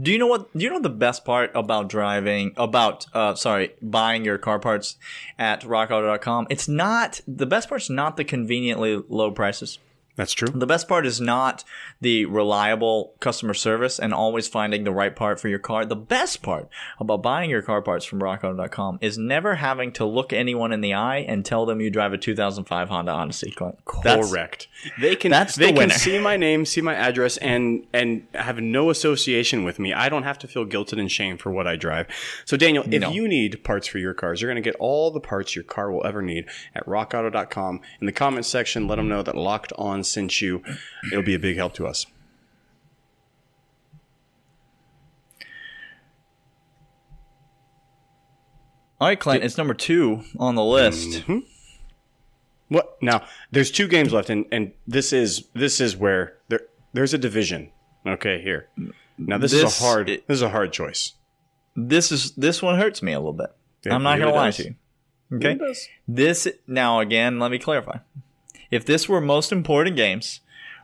Do 0.00 0.10
you 0.10 0.16
know 0.16 0.28
what? 0.28 0.50
Do 0.56 0.64
you 0.64 0.70
know 0.70 0.80
the 0.80 0.88
best 0.88 1.26
part 1.26 1.50
about 1.54 1.90
driving? 1.90 2.54
About 2.56 3.04
uh, 3.12 3.34
sorry, 3.34 3.72
buying 3.82 4.24
your 4.24 4.38
car 4.38 4.60
parts 4.60 4.96
at 5.38 5.60
RockAuto.com? 5.60 6.46
It's 6.48 6.68
not 6.68 7.20
the 7.28 7.44
best 7.44 7.68
part's 7.68 7.90
not 7.90 8.16
the 8.16 8.24
conveniently 8.24 9.02
low 9.10 9.30
prices. 9.30 9.78
That's 10.14 10.32
true. 10.34 10.48
The 10.48 10.66
best 10.66 10.88
part 10.88 11.06
is 11.06 11.20
not 11.22 11.64
the 12.00 12.26
reliable 12.26 13.14
customer 13.20 13.54
service 13.54 13.98
and 13.98 14.12
always 14.12 14.46
finding 14.46 14.84
the 14.84 14.92
right 14.92 15.16
part 15.16 15.40
for 15.40 15.48
your 15.48 15.58
car. 15.58 15.86
The 15.86 15.96
best 15.96 16.42
part 16.42 16.68
about 17.00 17.22
buying 17.22 17.48
your 17.48 17.62
car 17.62 17.80
parts 17.80 18.04
from 18.04 18.20
rockauto.com 18.20 18.98
is 19.00 19.16
never 19.16 19.54
having 19.54 19.90
to 19.92 20.04
look 20.04 20.32
anyone 20.34 20.70
in 20.72 20.82
the 20.82 20.92
eye 20.92 21.18
and 21.26 21.44
tell 21.46 21.64
them 21.64 21.80
you 21.80 21.90
drive 21.90 22.12
a 22.12 22.18
2005 22.18 22.88
Honda 22.90 23.10
Odyssey. 23.12 23.54
That's- 24.04 24.30
Correct. 24.30 24.68
They 25.00 25.16
can 25.16 25.30
that's 25.30 25.54
they 25.54 25.70
the 25.72 25.78
can 25.78 25.90
see 25.90 26.18
my 26.18 26.36
name, 26.36 26.66
see 26.66 26.80
my 26.80 26.94
address, 26.94 27.36
and 27.36 27.86
and 27.92 28.26
have 28.34 28.58
no 28.60 28.90
association 28.90 29.62
with 29.64 29.78
me. 29.78 29.92
I 29.94 30.08
don't 30.08 30.24
have 30.24 30.38
to 30.40 30.48
feel 30.48 30.66
guilted 30.66 30.98
and 30.98 31.10
shamed 31.10 31.40
for 31.40 31.52
what 31.52 31.66
I 31.68 31.76
drive. 31.76 32.08
So 32.44 32.56
Daniel, 32.56 32.84
if 32.90 33.00
No. 33.00 33.10
you 33.10 33.28
need 33.28 33.62
parts 33.64 33.86
for 33.86 33.98
your 33.98 34.12
cars, 34.12 34.42
you're 34.42 34.50
going 34.52 34.62
to 34.62 34.68
get 34.68 34.76
all 34.80 35.10
the 35.12 35.20
parts 35.20 35.54
your 35.54 35.62
car 35.64 35.90
will 35.92 36.04
ever 36.04 36.20
need 36.20 36.46
at 36.74 36.84
rockauto.com. 36.86 37.80
In 38.00 38.06
the 38.06 38.12
comments 38.12 38.48
section, 38.48 38.88
let 38.88 38.96
them 38.96 39.08
know 39.08 39.22
that 39.22 39.36
Locked 39.36 39.72
On 39.78 40.01
sent 40.04 40.40
you. 40.40 40.62
It'll 41.10 41.22
be 41.24 41.34
a 41.34 41.38
big 41.38 41.56
help 41.56 41.74
to 41.74 41.86
us. 41.86 42.06
All 49.00 49.08
right, 49.08 49.18
Clint, 49.18 49.42
it's 49.42 49.58
number 49.58 49.74
two 49.74 50.22
on 50.38 50.54
the 50.54 50.62
list. 50.64 51.08
Mm-hmm. 51.22 51.38
What 52.68 52.96
now? 53.02 53.26
There's 53.50 53.70
two 53.70 53.88
games 53.88 54.12
left, 54.12 54.30
and 54.30 54.46
and 54.52 54.72
this 54.86 55.12
is 55.12 55.48
this 55.54 55.80
is 55.80 55.96
where 55.96 56.38
there 56.48 56.60
there's 56.92 57.12
a 57.12 57.18
division. 57.18 57.70
Okay, 58.06 58.40
here. 58.40 58.68
Now 59.18 59.38
this, 59.38 59.52
This- 59.52 59.62
is 59.74 59.80
a 59.80 59.84
hard 59.84 60.08
it- 60.08 60.26
this 60.28 60.36
is 60.36 60.42
a 60.42 60.48
hard 60.50 60.72
choice. 60.72 61.14
This 61.74 62.12
is 62.12 62.32
this 62.32 62.62
one 62.62 62.78
hurts 62.78 63.02
me 63.02 63.12
a 63.12 63.18
little 63.18 63.32
bit. 63.32 63.50
Yeah, 63.84 63.94
I'm 63.94 64.02
not 64.02 64.18
gonna 64.18 64.32
lie 64.32 64.46
does. 64.48 64.56
to 64.58 64.64
you. 64.64 64.74
Okay. 65.34 65.58
This 66.06 66.46
now 66.66 67.00
again, 67.00 67.38
let 67.40 67.50
me 67.50 67.58
clarify. 67.58 67.98
If 68.72 68.86
this 68.86 69.08
were 69.08 69.20
most 69.20 69.52
important 69.52 69.96
games 69.96 70.40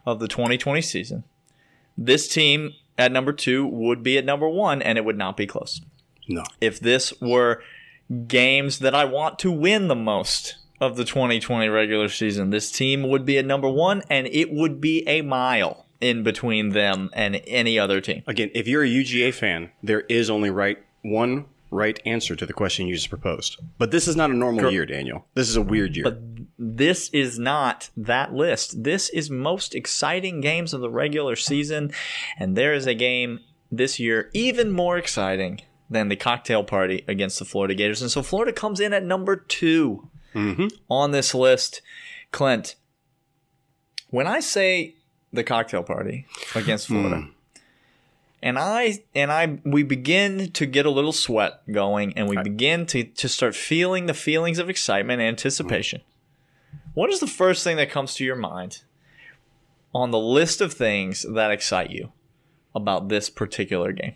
of 0.06 0.20
the 0.20 0.28
2020 0.28 0.82
season, 0.82 1.24
this 1.96 2.28
team 2.28 2.74
at 2.98 3.10
number 3.10 3.32
two 3.32 3.66
would 3.66 4.02
be 4.02 4.18
at 4.18 4.24
number 4.24 4.48
one, 4.48 4.82
and 4.82 4.98
it 4.98 5.04
would 5.04 5.16
not 5.18 5.36
be 5.36 5.46
close. 5.46 5.80
No. 6.28 6.44
If 6.60 6.78
this 6.78 7.18
were 7.20 7.62
games 8.26 8.80
that 8.80 8.94
I 8.94 9.06
want 9.06 9.38
to 9.40 9.50
win 9.50 9.88
the 9.88 9.96
most 9.96 10.56
of 10.80 10.96
the 10.96 11.04
2020 11.04 11.68
regular 11.68 12.08
season, 12.08 12.50
this 12.50 12.70
team 12.70 13.08
would 13.08 13.24
be 13.24 13.38
at 13.38 13.46
number 13.46 13.68
one, 13.68 14.02
and 14.10 14.26
it 14.26 14.52
would 14.52 14.80
be 14.80 15.08
a 15.08 15.22
mile 15.22 15.86
in 16.00 16.22
between 16.22 16.70
them 16.70 17.08
and 17.14 17.40
any 17.46 17.78
other 17.78 18.00
team. 18.02 18.22
Again, 18.26 18.50
if 18.54 18.68
you're 18.68 18.84
a 18.84 18.88
UGA 18.88 19.32
fan, 19.32 19.70
there 19.82 20.02
is 20.02 20.28
only 20.28 20.50
right 20.50 20.78
one 21.02 21.46
right 21.70 22.00
answer 22.04 22.34
to 22.34 22.46
the 22.46 22.52
question 22.52 22.86
you 22.86 22.94
just 22.94 23.10
proposed. 23.10 23.58
But 23.78 23.90
this 23.90 24.08
is 24.08 24.16
not 24.16 24.30
a 24.30 24.34
normal 24.34 24.70
year, 24.70 24.86
Daniel. 24.86 25.26
This 25.34 25.48
is 25.48 25.56
a 25.56 25.62
weird 25.62 25.96
year. 25.96 26.04
But 26.04 26.20
this 26.58 27.08
is 27.10 27.38
not 27.38 27.90
that 27.96 28.32
list. 28.34 28.82
This 28.84 29.08
is 29.10 29.30
most 29.30 29.74
exciting 29.74 30.40
games 30.40 30.72
of 30.72 30.80
the 30.80 30.90
regular 30.90 31.36
season, 31.36 31.92
and 32.38 32.56
there 32.56 32.72
is 32.72 32.86
a 32.86 32.94
game 32.94 33.40
this 33.70 33.98
year 33.98 34.30
even 34.32 34.70
more 34.70 34.96
exciting 34.96 35.60
than 35.90 36.08
the 36.08 36.16
cocktail 36.16 36.64
party 36.64 37.04
against 37.08 37.38
the 37.38 37.44
Florida 37.44 37.74
Gators. 37.74 38.02
And 38.02 38.10
so 38.10 38.22
Florida 38.22 38.52
comes 38.52 38.80
in 38.80 38.92
at 38.92 39.04
number 39.04 39.36
2 39.36 40.08
mm-hmm. 40.34 40.66
on 40.88 41.10
this 41.12 41.34
list. 41.34 41.80
Clint, 42.30 42.74
when 44.10 44.26
I 44.26 44.40
say 44.40 44.96
the 45.32 45.44
cocktail 45.44 45.82
party 45.82 46.26
against 46.54 46.88
hmm. 46.88 46.94
Florida, 46.94 47.28
and 48.42 48.58
I 48.58 49.04
and 49.14 49.32
I 49.32 49.58
we 49.64 49.82
begin 49.82 50.50
to 50.52 50.66
get 50.66 50.86
a 50.86 50.90
little 50.90 51.12
sweat 51.12 51.60
going, 51.70 52.16
and 52.16 52.28
we 52.28 52.36
begin 52.42 52.86
to 52.86 53.04
to 53.04 53.28
start 53.28 53.54
feeling 53.54 54.06
the 54.06 54.14
feelings 54.14 54.58
of 54.58 54.70
excitement 54.70 55.20
and 55.20 55.28
anticipation. 55.28 56.02
What 56.94 57.10
is 57.10 57.20
the 57.20 57.26
first 57.26 57.64
thing 57.64 57.76
that 57.76 57.90
comes 57.90 58.14
to 58.14 58.24
your 58.24 58.36
mind 58.36 58.82
on 59.94 60.10
the 60.10 60.18
list 60.18 60.60
of 60.60 60.72
things 60.72 61.24
that 61.28 61.50
excite 61.50 61.90
you 61.90 62.12
about 62.74 63.08
this 63.08 63.30
particular 63.30 63.92
game? 63.92 64.14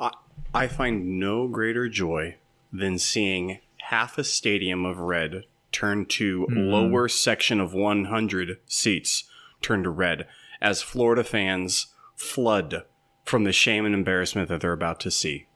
I, 0.00 0.12
I 0.54 0.66
find 0.66 1.18
no 1.18 1.48
greater 1.48 1.88
joy 1.88 2.36
than 2.72 2.98
seeing 2.98 3.60
half 3.88 4.18
a 4.18 4.24
stadium 4.24 4.84
of 4.84 4.98
red 4.98 5.44
turn 5.72 6.06
to 6.06 6.44
hmm. 6.44 6.56
lower 6.56 7.08
section 7.08 7.60
of 7.60 7.74
100 7.74 8.58
seats 8.66 9.24
turn 9.60 9.82
to 9.82 9.90
red 9.90 10.26
as 10.60 10.82
Florida 10.82 11.24
fans 11.24 11.86
flood 12.18 12.84
from 13.24 13.44
the 13.44 13.52
shame 13.52 13.86
and 13.86 13.94
embarrassment 13.94 14.48
that 14.48 14.60
they're 14.60 14.72
about 14.72 15.00
to 15.00 15.10
see. 15.10 15.46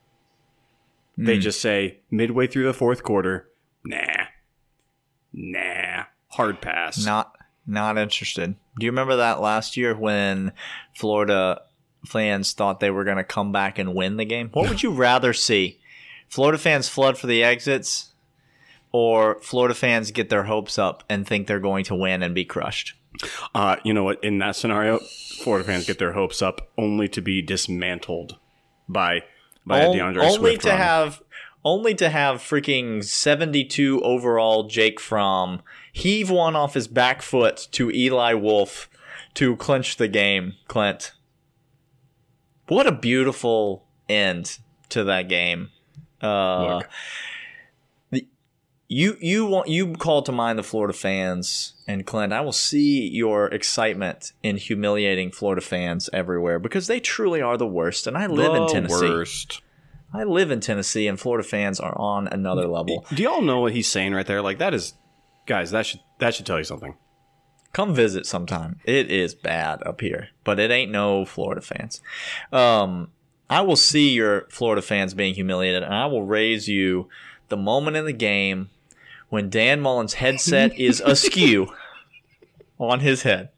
They 1.17 1.37
hmm. 1.37 1.41
just 1.41 1.61
say 1.61 1.99
midway 2.11 2.47
through 2.47 2.65
the 2.65 2.73
fourth 2.73 3.03
quarter, 3.03 3.51
nah, 3.85 4.27
nah, 5.33 6.05
hard 6.29 6.63
pass. 6.63 7.05
Not 7.05 7.35
not 7.67 7.99
interested. 7.99 8.55
Do 8.79 8.87
you 8.87 8.91
remember 8.91 9.17
that 9.17 9.41
last 9.41 9.77
year 9.77 9.95
when 9.95 10.53
Florida 10.95 11.63
fans 12.07 12.53
thought 12.53 12.81
they 12.81 12.91
were 12.91 13.05
going 13.05 13.19
to 13.19 13.25
come 13.25 13.53
back 13.53 13.79
and 13.79 13.95
win 13.95 14.17
the 14.17 14.25
game? 14.25 14.49
What 14.53 14.69
would 14.69 14.83
you 14.83 14.91
rather 14.91 15.33
see? 15.33 15.79
Florida 16.29 16.59
fans 16.59 16.89
flood 16.89 17.19
for 17.19 17.27
the 17.27 17.45
exits 17.45 18.13
or 18.91 19.41
Florida 19.41 19.75
fans 19.75 20.11
get 20.11 20.31
their 20.31 20.45
hopes 20.45 20.79
up 20.79 21.05
and 21.09 21.27
think 21.27 21.47
they're 21.47 21.61
going 21.61 21.85
to 21.85 21.95
win 21.95 22.23
and 22.23 22.35
be 22.35 22.45
crushed? 22.45 22.95
Uh, 23.55 23.77
you 23.85 23.93
know 23.93 24.05
what? 24.05 24.23
In 24.25 24.39
that 24.39 24.57
scenario, 24.57 24.99
Florida 25.43 25.65
fans 25.65 25.87
get 25.87 25.99
their 25.99 26.13
hopes 26.13 26.43
up 26.43 26.71
only 26.79 27.09
to 27.09 27.21
be 27.21 27.43
dismantled 27.43 28.39
by 28.89 29.23
by 29.67 29.81
a 29.81 29.89
On- 29.91 29.97
D'Andre 29.97 30.23
only 30.25 30.37
Swift 30.37 30.63
to 30.63 30.69
run. 30.71 30.79
have 30.79 31.23
only 31.65 31.95
to 31.95 32.09
have 32.09 32.39
freaking 32.39 33.05
72 33.05 34.01
overall 34.03 34.65
Jake 34.65 34.99
Fromm 34.99 35.63
heave 35.93 36.29
one 36.31 36.57
off 36.57 36.75
his 36.75 36.89
back 36.89 37.23
foot 37.23 37.69
to 37.73 37.91
Eli 37.91 38.35
Wolf 38.35 38.89
to 39.35 39.57
clinch 39.57 39.97
the 39.97 40.09
game, 40.09 40.55
Clint. 40.67 41.13
What 42.69 42.87
a 42.87 42.93
beautiful 42.93 43.85
end 44.09 44.59
to 44.89 45.05
that 45.05 45.29
game. 45.29 45.71
Uh, 46.21 46.81
you 48.93 49.17
you 49.21 49.47
want 49.47 49.69
you 49.69 49.95
call 49.95 50.21
to 50.23 50.33
mind 50.33 50.59
the 50.59 50.63
Florida 50.63 50.93
fans 50.93 51.73
and 51.89 52.05
Clint. 52.05 52.33
I 52.33 52.43
will 52.43 52.53
see 52.53 53.09
your 53.09 53.47
excitement 53.47 54.33
in 54.43 54.59
humiliating 54.59 55.31
Florida 55.31 55.63
fans 55.63 56.11
everywhere 56.13 56.59
because 56.59 56.89
they 56.89 57.01
truly 57.01 57.41
are 57.41 57.57
the 57.57 57.67
worst. 57.67 58.07
And 58.07 58.19
I 58.19 58.27
live 58.27 58.55
in 58.55 58.63
The 58.67 58.69
Tennessee. 58.69 59.09
worst. 59.09 59.63
I 60.13 60.25
live 60.25 60.51
in 60.51 60.61
Tennessee, 60.61 61.09
and 61.09 61.19
Florida 61.19 61.43
fans 61.49 61.81
are 61.81 61.99
on 61.99 62.29
another 62.29 62.67
level. 62.69 63.07
Do 63.15 63.23
y'all 63.23 63.41
know 63.41 63.61
what 63.61 63.73
he's 63.73 63.89
saying 63.89 64.13
right 64.13 64.27
there? 64.27 64.43
Like 64.43 64.59
that 64.59 64.75
is, 64.75 64.93
guys. 65.47 65.71
That 65.71 65.87
should 65.87 66.01
that 66.19 66.35
should 66.35 66.45
tell 66.45 66.59
you 66.59 66.65
something. 66.65 66.97
Come 67.73 67.95
visit 67.95 68.27
sometime. 68.27 68.79
It 68.85 69.11
is 69.11 69.35
bad 69.35 69.83
up 69.87 70.03
here, 70.03 70.29
but 70.45 70.61
it 70.61 70.71
ain't 70.71 70.91
no 70.93 71.25
Florida 71.25 71.63
fans. 71.63 72.03
Um, 72.53 73.09
I 73.49 73.63
will 73.63 73.77
see 73.77 74.11
your 74.11 74.43
Florida 74.51 74.83
fans 74.83 75.15
being 75.15 75.33
humiliated, 75.33 75.83
and 75.83 75.95
I 75.95 76.05
will 76.05 76.25
raise 76.27 76.69
you 76.69 77.09
the 77.49 77.57
moment 77.57 77.97
in 77.97 78.05
the 78.05 78.13
game 78.13 78.69
when 79.33 79.49
Dan 79.49 79.81
Mullen's 79.81 80.13
headset 80.13 80.79
is 80.79 81.01
askew 81.01 81.73
on 82.79 83.01
his 83.01 83.23
head. 83.23 83.49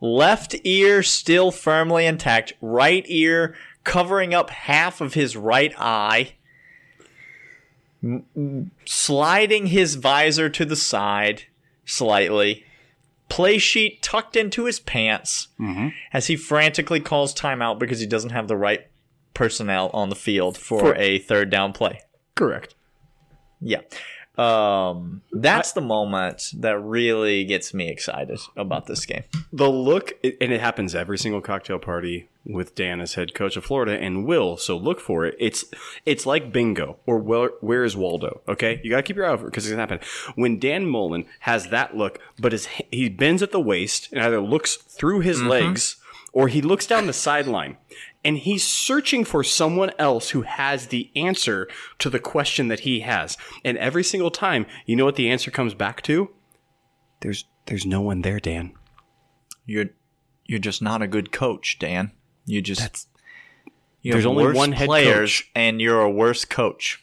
Left 0.00 0.54
ear 0.64 1.02
still 1.02 1.50
firmly 1.50 2.06
intact, 2.06 2.54
right 2.62 3.04
ear 3.06 3.54
covering 3.84 4.32
up 4.32 4.48
half 4.48 5.02
of 5.02 5.12
his 5.12 5.36
right 5.36 5.74
eye, 5.76 6.36
m- 8.02 8.70
sliding 8.86 9.66
his 9.66 9.96
visor 9.96 10.48
to 10.48 10.64
the 10.64 10.74
side 10.74 11.42
slightly, 11.84 12.64
play 13.28 13.58
sheet 13.58 14.00
tucked 14.00 14.36
into 14.36 14.64
his 14.64 14.80
pants 14.80 15.48
mm-hmm. 15.60 15.88
as 16.14 16.28
he 16.28 16.36
frantically 16.36 17.00
calls 17.00 17.34
timeout 17.34 17.78
because 17.78 18.00
he 18.00 18.06
doesn't 18.06 18.30
have 18.30 18.48
the 18.48 18.56
right 18.56 18.86
personnel 19.34 19.90
on 19.92 20.08
the 20.08 20.16
field 20.16 20.56
for, 20.56 20.80
For- 20.80 20.94
a 20.96 21.18
third 21.18 21.50
down 21.50 21.74
play. 21.74 22.00
Correct. 22.34 22.74
Yeah. 23.60 23.80
Um, 24.36 25.22
that's 25.32 25.72
the 25.72 25.80
moment 25.80 26.50
that 26.58 26.78
really 26.78 27.44
gets 27.44 27.72
me 27.72 27.88
excited 27.88 28.38
about 28.56 28.86
this 28.86 29.06
game. 29.06 29.24
The 29.52 29.70
look, 29.70 30.12
and 30.22 30.52
it 30.52 30.60
happens 30.60 30.94
every 30.94 31.18
single 31.18 31.40
cocktail 31.40 31.78
party 31.78 32.28
with 32.44 32.74
Dan 32.74 33.00
as 33.00 33.14
head 33.14 33.34
coach 33.34 33.56
of 33.56 33.64
Florida 33.64 33.98
and 33.98 34.26
Will. 34.26 34.56
So 34.56 34.76
look 34.76 35.00
for 35.00 35.24
it. 35.24 35.36
It's 35.38 35.64
it's 36.04 36.26
like 36.26 36.52
bingo 36.52 36.98
or 37.06 37.18
where, 37.18 37.50
where 37.60 37.84
is 37.84 37.96
Waldo? 37.96 38.42
Okay, 38.48 38.80
you 38.84 38.90
got 38.90 38.98
to 38.98 39.02
keep 39.02 39.16
your 39.16 39.26
eye 39.26 39.32
out 39.32 39.40
for 39.40 39.46
it 39.46 39.50
because 39.50 39.64
it's 39.64 39.72
gonna 39.72 39.82
happen. 39.82 40.00
When 40.34 40.58
Dan 40.58 40.86
Mullen 40.86 41.26
has 41.40 41.68
that 41.68 41.96
look, 41.96 42.18
but 42.38 42.52
his 42.52 42.66
he 42.90 43.08
bends 43.08 43.42
at 43.42 43.52
the 43.52 43.60
waist 43.60 44.08
and 44.12 44.22
either 44.22 44.40
looks 44.40 44.76
through 44.76 45.20
his 45.20 45.42
legs 45.42 45.96
or 46.32 46.48
he 46.48 46.60
looks 46.60 46.86
down 46.86 47.06
the 47.06 47.12
sideline 47.14 47.78
and 48.24 48.38
he's 48.38 48.64
searching 48.66 49.24
for 49.24 49.44
someone 49.44 49.90
else 49.98 50.30
who 50.30 50.42
has 50.42 50.88
the 50.88 51.10
answer 51.14 51.68
to 51.98 52.10
the 52.10 52.18
question 52.18 52.68
that 52.68 52.80
he 52.80 53.00
has. 53.00 53.36
And 53.64 53.78
every 53.78 54.02
single 54.04 54.30
time, 54.30 54.66
you 54.84 54.96
know 54.96 55.04
what 55.04 55.16
the 55.16 55.30
answer 55.30 55.50
comes 55.50 55.74
back 55.74 56.02
to? 56.02 56.30
There's 57.20 57.44
there's 57.66 57.86
no 57.86 58.00
one 58.00 58.22
there, 58.22 58.40
Dan. 58.40 58.72
You're 59.64 59.86
you're 60.46 60.58
just 60.58 60.82
not 60.82 61.02
a 61.02 61.06
good 61.08 61.32
coach, 61.32 61.78
Dan. 61.78 62.12
You 62.44 62.62
just 62.62 63.08
you 64.02 64.12
There's 64.12 64.26
only 64.26 64.52
one 64.52 64.72
head 64.72 64.86
players, 64.86 65.40
coach. 65.40 65.50
and 65.54 65.80
you're 65.80 66.00
a 66.00 66.10
worse 66.10 66.44
coach. 66.44 67.02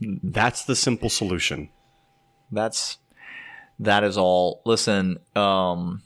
That's 0.00 0.64
the 0.64 0.76
simple 0.76 1.08
solution. 1.08 1.70
That's 2.52 2.98
that 3.78 4.04
is 4.04 4.18
all. 4.18 4.60
Listen, 4.66 5.18
um, 5.34 6.02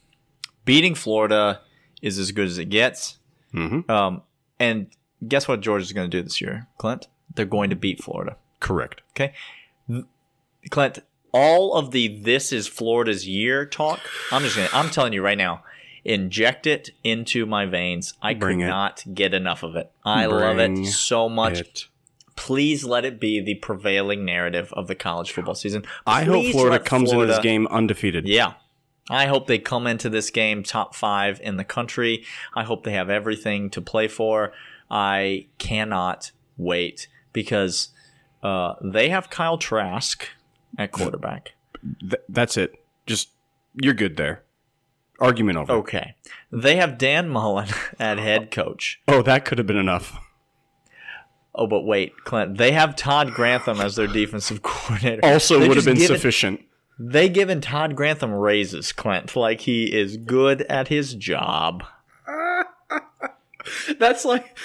beating 0.65 0.95
Florida 0.95 1.61
is 2.03 2.19
as 2.19 2.31
good 2.33 2.47
as 2.47 2.59
it 2.59 2.67
gets. 2.67 3.19
Mhm. 3.53 3.89
Um, 3.91 4.23
and 4.59 4.87
guess 5.27 5.47
what 5.49 5.61
Georgia's 5.61 5.93
going 5.93 6.11
to 6.11 6.17
do 6.17 6.23
this 6.23 6.41
year, 6.41 6.67
Clint? 6.79 7.09
They're 7.35 7.45
going 7.47 7.71
to 7.71 7.77
beat 7.77 8.03
Florida. 8.03 8.37
Correct. 8.61 9.03
Okay, 9.11 9.33
Clint. 10.71 10.99
All 11.33 11.75
of 11.75 11.91
the 11.91 12.09
"this 12.23 12.53
is 12.53 12.67
Florida's 12.67 13.29
year" 13.29 13.67
talk. 13.67 14.01
I'm 14.33 14.43
just 14.43 14.57
gonna. 14.57 14.69
I'm 14.73 14.91
telling 14.91 15.13
you 15.13 15.23
right 15.23 15.39
now. 15.39 15.63
Inject 16.05 16.67
it 16.67 16.91
into 17.05 17.45
my 17.45 17.67
veins. 17.67 18.15
I 18.23 18.33
Bring 18.33 18.61
could 18.61 18.65
it. 18.65 18.69
not 18.69 19.05
get 19.13 19.35
enough 19.35 19.63
of 19.63 19.77
it. 19.77 19.91
I 20.05 20.25
love 20.27 20.59
it 20.59 20.87
so 20.87 21.29
much. 21.29 21.61
It- 21.61 21.85
Please 22.35 22.85
let 22.85 23.05
it 23.05 23.19
be 23.19 23.41
the 23.41 23.57
prevailing 23.57 24.25
narrative 24.25 24.73
of 24.73 24.87
the 24.87 24.95
college 24.95 25.33
football 25.33 25.57
season. 25.57 25.85
I 26.07 26.23
hope 26.23 26.47
Florida 26.53 26.79
comes 26.79 27.11
Florida- 27.11 27.33
into 27.33 27.37
this 27.37 27.43
game 27.43 27.67
undefeated. 27.67 28.29
Yeah. 28.29 28.53
I 29.11 29.27
hope 29.27 29.47
they 29.47 29.59
come 29.59 29.87
into 29.87 30.09
this 30.11 30.31
game 30.31 30.63
top 30.63 30.95
five 30.95 31.41
in 31.43 31.57
the 31.57 31.65
country. 31.65 32.25
I 32.55 32.65
hope 32.65 32.85
they 32.85 32.93
have 32.93 33.09
everything 33.11 33.71
to 33.71 33.81
play 33.81 34.09
for. 34.09 34.53
I 34.91 35.47
cannot 35.59 36.31
wait 36.57 37.09
because 37.33 37.89
uh, 38.43 38.75
they 38.83 39.09
have 39.09 39.31
Kyle 39.31 39.59
Trask 39.59 40.27
at 40.77 40.93
quarterback. 40.93 41.53
Th- 42.01 42.23
that's 42.29 42.57
it. 42.57 42.75
Just 43.07 43.31
you're 43.81 43.95
good 43.95 44.17
there. 44.17 44.43
Argument 45.21 45.59
over. 45.59 45.73
Okay. 45.75 46.15
They 46.53 46.77
have 46.77 46.97
Dan 46.99 47.29
Mullen 47.29 47.69
at 47.99 48.19
head 48.19 48.51
coach. 48.51 49.01
Oh, 49.09 49.23
that 49.23 49.45
could 49.45 49.59
have 49.59 49.67
been 49.67 49.77
enough. 49.77 50.17
Oh, 51.55 51.67
but 51.67 51.81
wait, 51.81 52.13
Clint. 52.25 52.57
They 52.57 52.71
have 52.73 52.95
Todd 52.95 53.33
Grantham 53.33 53.81
as 53.81 53.97
their 53.97 54.07
defensive 54.07 54.63
coordinator. 54.63 55.25
Also, 55.25 55.59
They 55.59 55.67
would 55.67 55.77
have 55.77 55.85
been 55.87 55.97
given- 55.97 56.17
sufficient. 56.17 56.61
They 56.99 57.29
given 57.29 57.61
Todd 57.61 57.95
Grantham 57.95 58.33
raises, 58.33 58.93
Clint, 58.93 59.37
like 59.37 59.63
he 59.63 59.95
is 59.97 60.17
good 60.17 60.63
at 60.63 60.89
his 60.89 61.15
job. 61.15 61.85
That's 63.99 64.25
like 64.25 64.57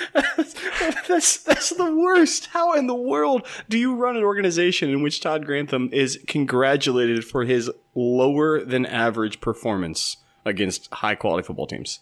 that's 1.07 1.43
that's 1.43 1.69
the 1.71 1.93
worst. 1.93 2.47
How 2.47 2.73
in 2.73 2.87
the 2.87 2.95
world 2.95 3.45
do 3.67 3.77
you 3.77 3.95
run 3.95 4.15
an 4.15 4.23
organization 4.23 4.89
in 4.89 5.01
which 5.01 5.19
Todd 5.19 5.45
Grantham 5.45 5.89
is 5.91 6.19
congratulated 6.27 7.25
for 7.25 7.43
his 7.43 7.69
lower 7.95 8.63
than 8.63 8.85
average 8.85 9.41
performance 9.41 10.17
against 10.45 10.93
high 10.93 11.15
quality 11.15 11.45
football 11.45 11.67
teams? 11.67 11.99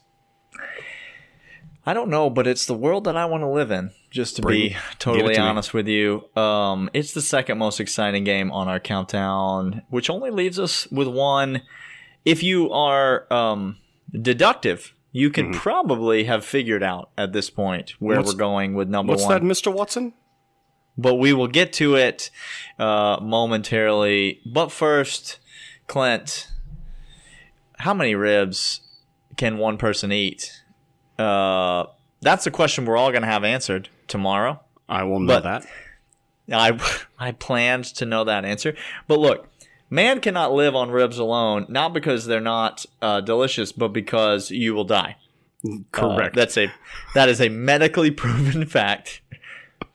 I 1.85 1.93
don't 1.95 2.09
know, 2.09 2.29
but 2.29 2.45
it's 2.45 2.65
the 2.65 2.75
world 2.75 3.05
that 3.05 3.17
I 3.17 3.25
want 3.25 3.41
to 3.41 3.47
live 3.47 3.71
in. 3.71 3.91
Just 4.11 4.35
to 4.35 4.41
Bring- 4.41 4.69
be 4.69 4.77
totally 4.99 5.33
to 5.35 5.41
me. 5.41 5.47
honest 5.47 5.73
with 5.73 5.87
you, 5.87 6.25
um, 6.35 6.89
it's 6.93 7.13
the 7.13 7.21
second 7.21 7.57
most 7.57 7.79
exciting 7.79 8.23
game 8.23 8.51
on 8.51 8.67
our 8.67 8.79
countdown, 8.79 9.81
which 9.89 10.09
only 10.09 10.29
leaves 10.29 10.59
us 10.59 10.85
with 10.91 11.07
one. 11.07 11.61
If 12.25 12.43
you 12.43 12.71
are 12.71 13.31
um, 13.33 13.77
deductive, 14.11 14.93
you 15.11 15.29
can 15.31 15.53
probably 15.53 16.25
have 16.25 16.45
figured 16.45 16.83
out 16.83 17.09
at 17.17 17.33
this 17.33 17.49
point 17.49 17.91
where 17.99 18.17
Mm-hmm. 18.17 18.25
What's- 18.25 18.33
we're 18.35 18.39
going 18.39 18.73
with 18.75 18.87
number 18.89 19.11
What's 19.13 19.23
one. 19.23 19.47
What's 19.47 19.61
that, 19.61 19.69
Mr. 19.71 19.73
Watson? 19.75 20.13
but 20.97 21.15
we 21.15 21.31
will 21.33 21.47
get 21.47 21.71
to 21.73 21.95
it 21.95 22.29
uh, 22.77 23.17
momentarily. 23.21 24.39
But 24.45 24.71
first, 24.71 25.39
Clint, 25.87 26.47
how 27.79 27.93
many 27.93 28.13
ribs 28.13 28.81
can 29.37 29.57
one 29.57 29.77
person 29.77 30.11
eat? 30.11 30.60
Uh, 31.21 31.85
that's 32.21 32.45
a 32.47 32.51
question 32.51 32.85
we're 32.85 32.97
all 32.97 33.11
going 33.11 33.21
to 33.23 33.27
have 33.27 33.43
answered 33.43 33.89
tomorrow. 34.07 34.59
I 34.89 35.03
will 35.03 35.19
know 35.19 35.39
But- 35.41 35.43
that. 35.43 35.65
I 36.51 36.77
I 37.19 37.31
planned 37.31 37.85
to 37.95 38.05
know 38.05 38.23
that 38.25 38.43
answer, 38.45 38.75
but 39.07 39.19
look, 39.19 39.47
man 39.89 40.19
cannot 40.19 40.51
live 40.53 40.75
on 40.75 40.91
ribs 40.91 41.17
alone, 41.17 41.65
not 41.69 41.93
because 41.93 42.25
they're 42.25 42.41
not 42.41 42.85
uh, 43.01 43.21
delicious, 43.21 43.71
but 43.71 43.89
because 43.89 44.51
you 44.51 44.73
will 44.73 44.83
die. 44.83 45.15
Uh, 45.65 45.77
Correct. 45.91 46.35
that's 46.35 46.57
a 46.57 46.71
that 47.13 47.29
is 47.29 47.39
a 47.39 47.47
medically 47.49 48.11
proven 48.23 48.65
fact. 48.65 49.21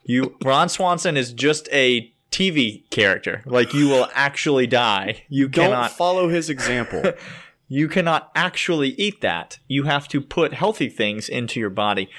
You 0.03 0.35
Ron 0.43 0.69
Swanson 0.69 1.15
is 1.17 1.33
just 1.33 1.67
a 1.71 2.11
TV 2.31 2.89
character. 2.89 3.43
Like 3.45 3.73
you 3.73 3.87
will 3.89 4.07
actually 4.15 4.65
die. 4.67 5.23
You 5.29 5.49
Don't 5.49 5.65
cannot 5.65 5.91
follow 5.91 6.29
his 6.29 6.49
example. 6.49 7.03
you 7.67 7.87
cannot 7.87 8.31
actually 8.35 8.89
eat 8.91 9.21
that. 9.21 9.59
You 9.67 9.83
have 9.83 10.07
to 10.09 10.21
put 10.21 10.53
healthy 10.53 10.89
things 10.89 11.27
into 11.27 11.59
your 11.59 11.69
body. 11.69 12.09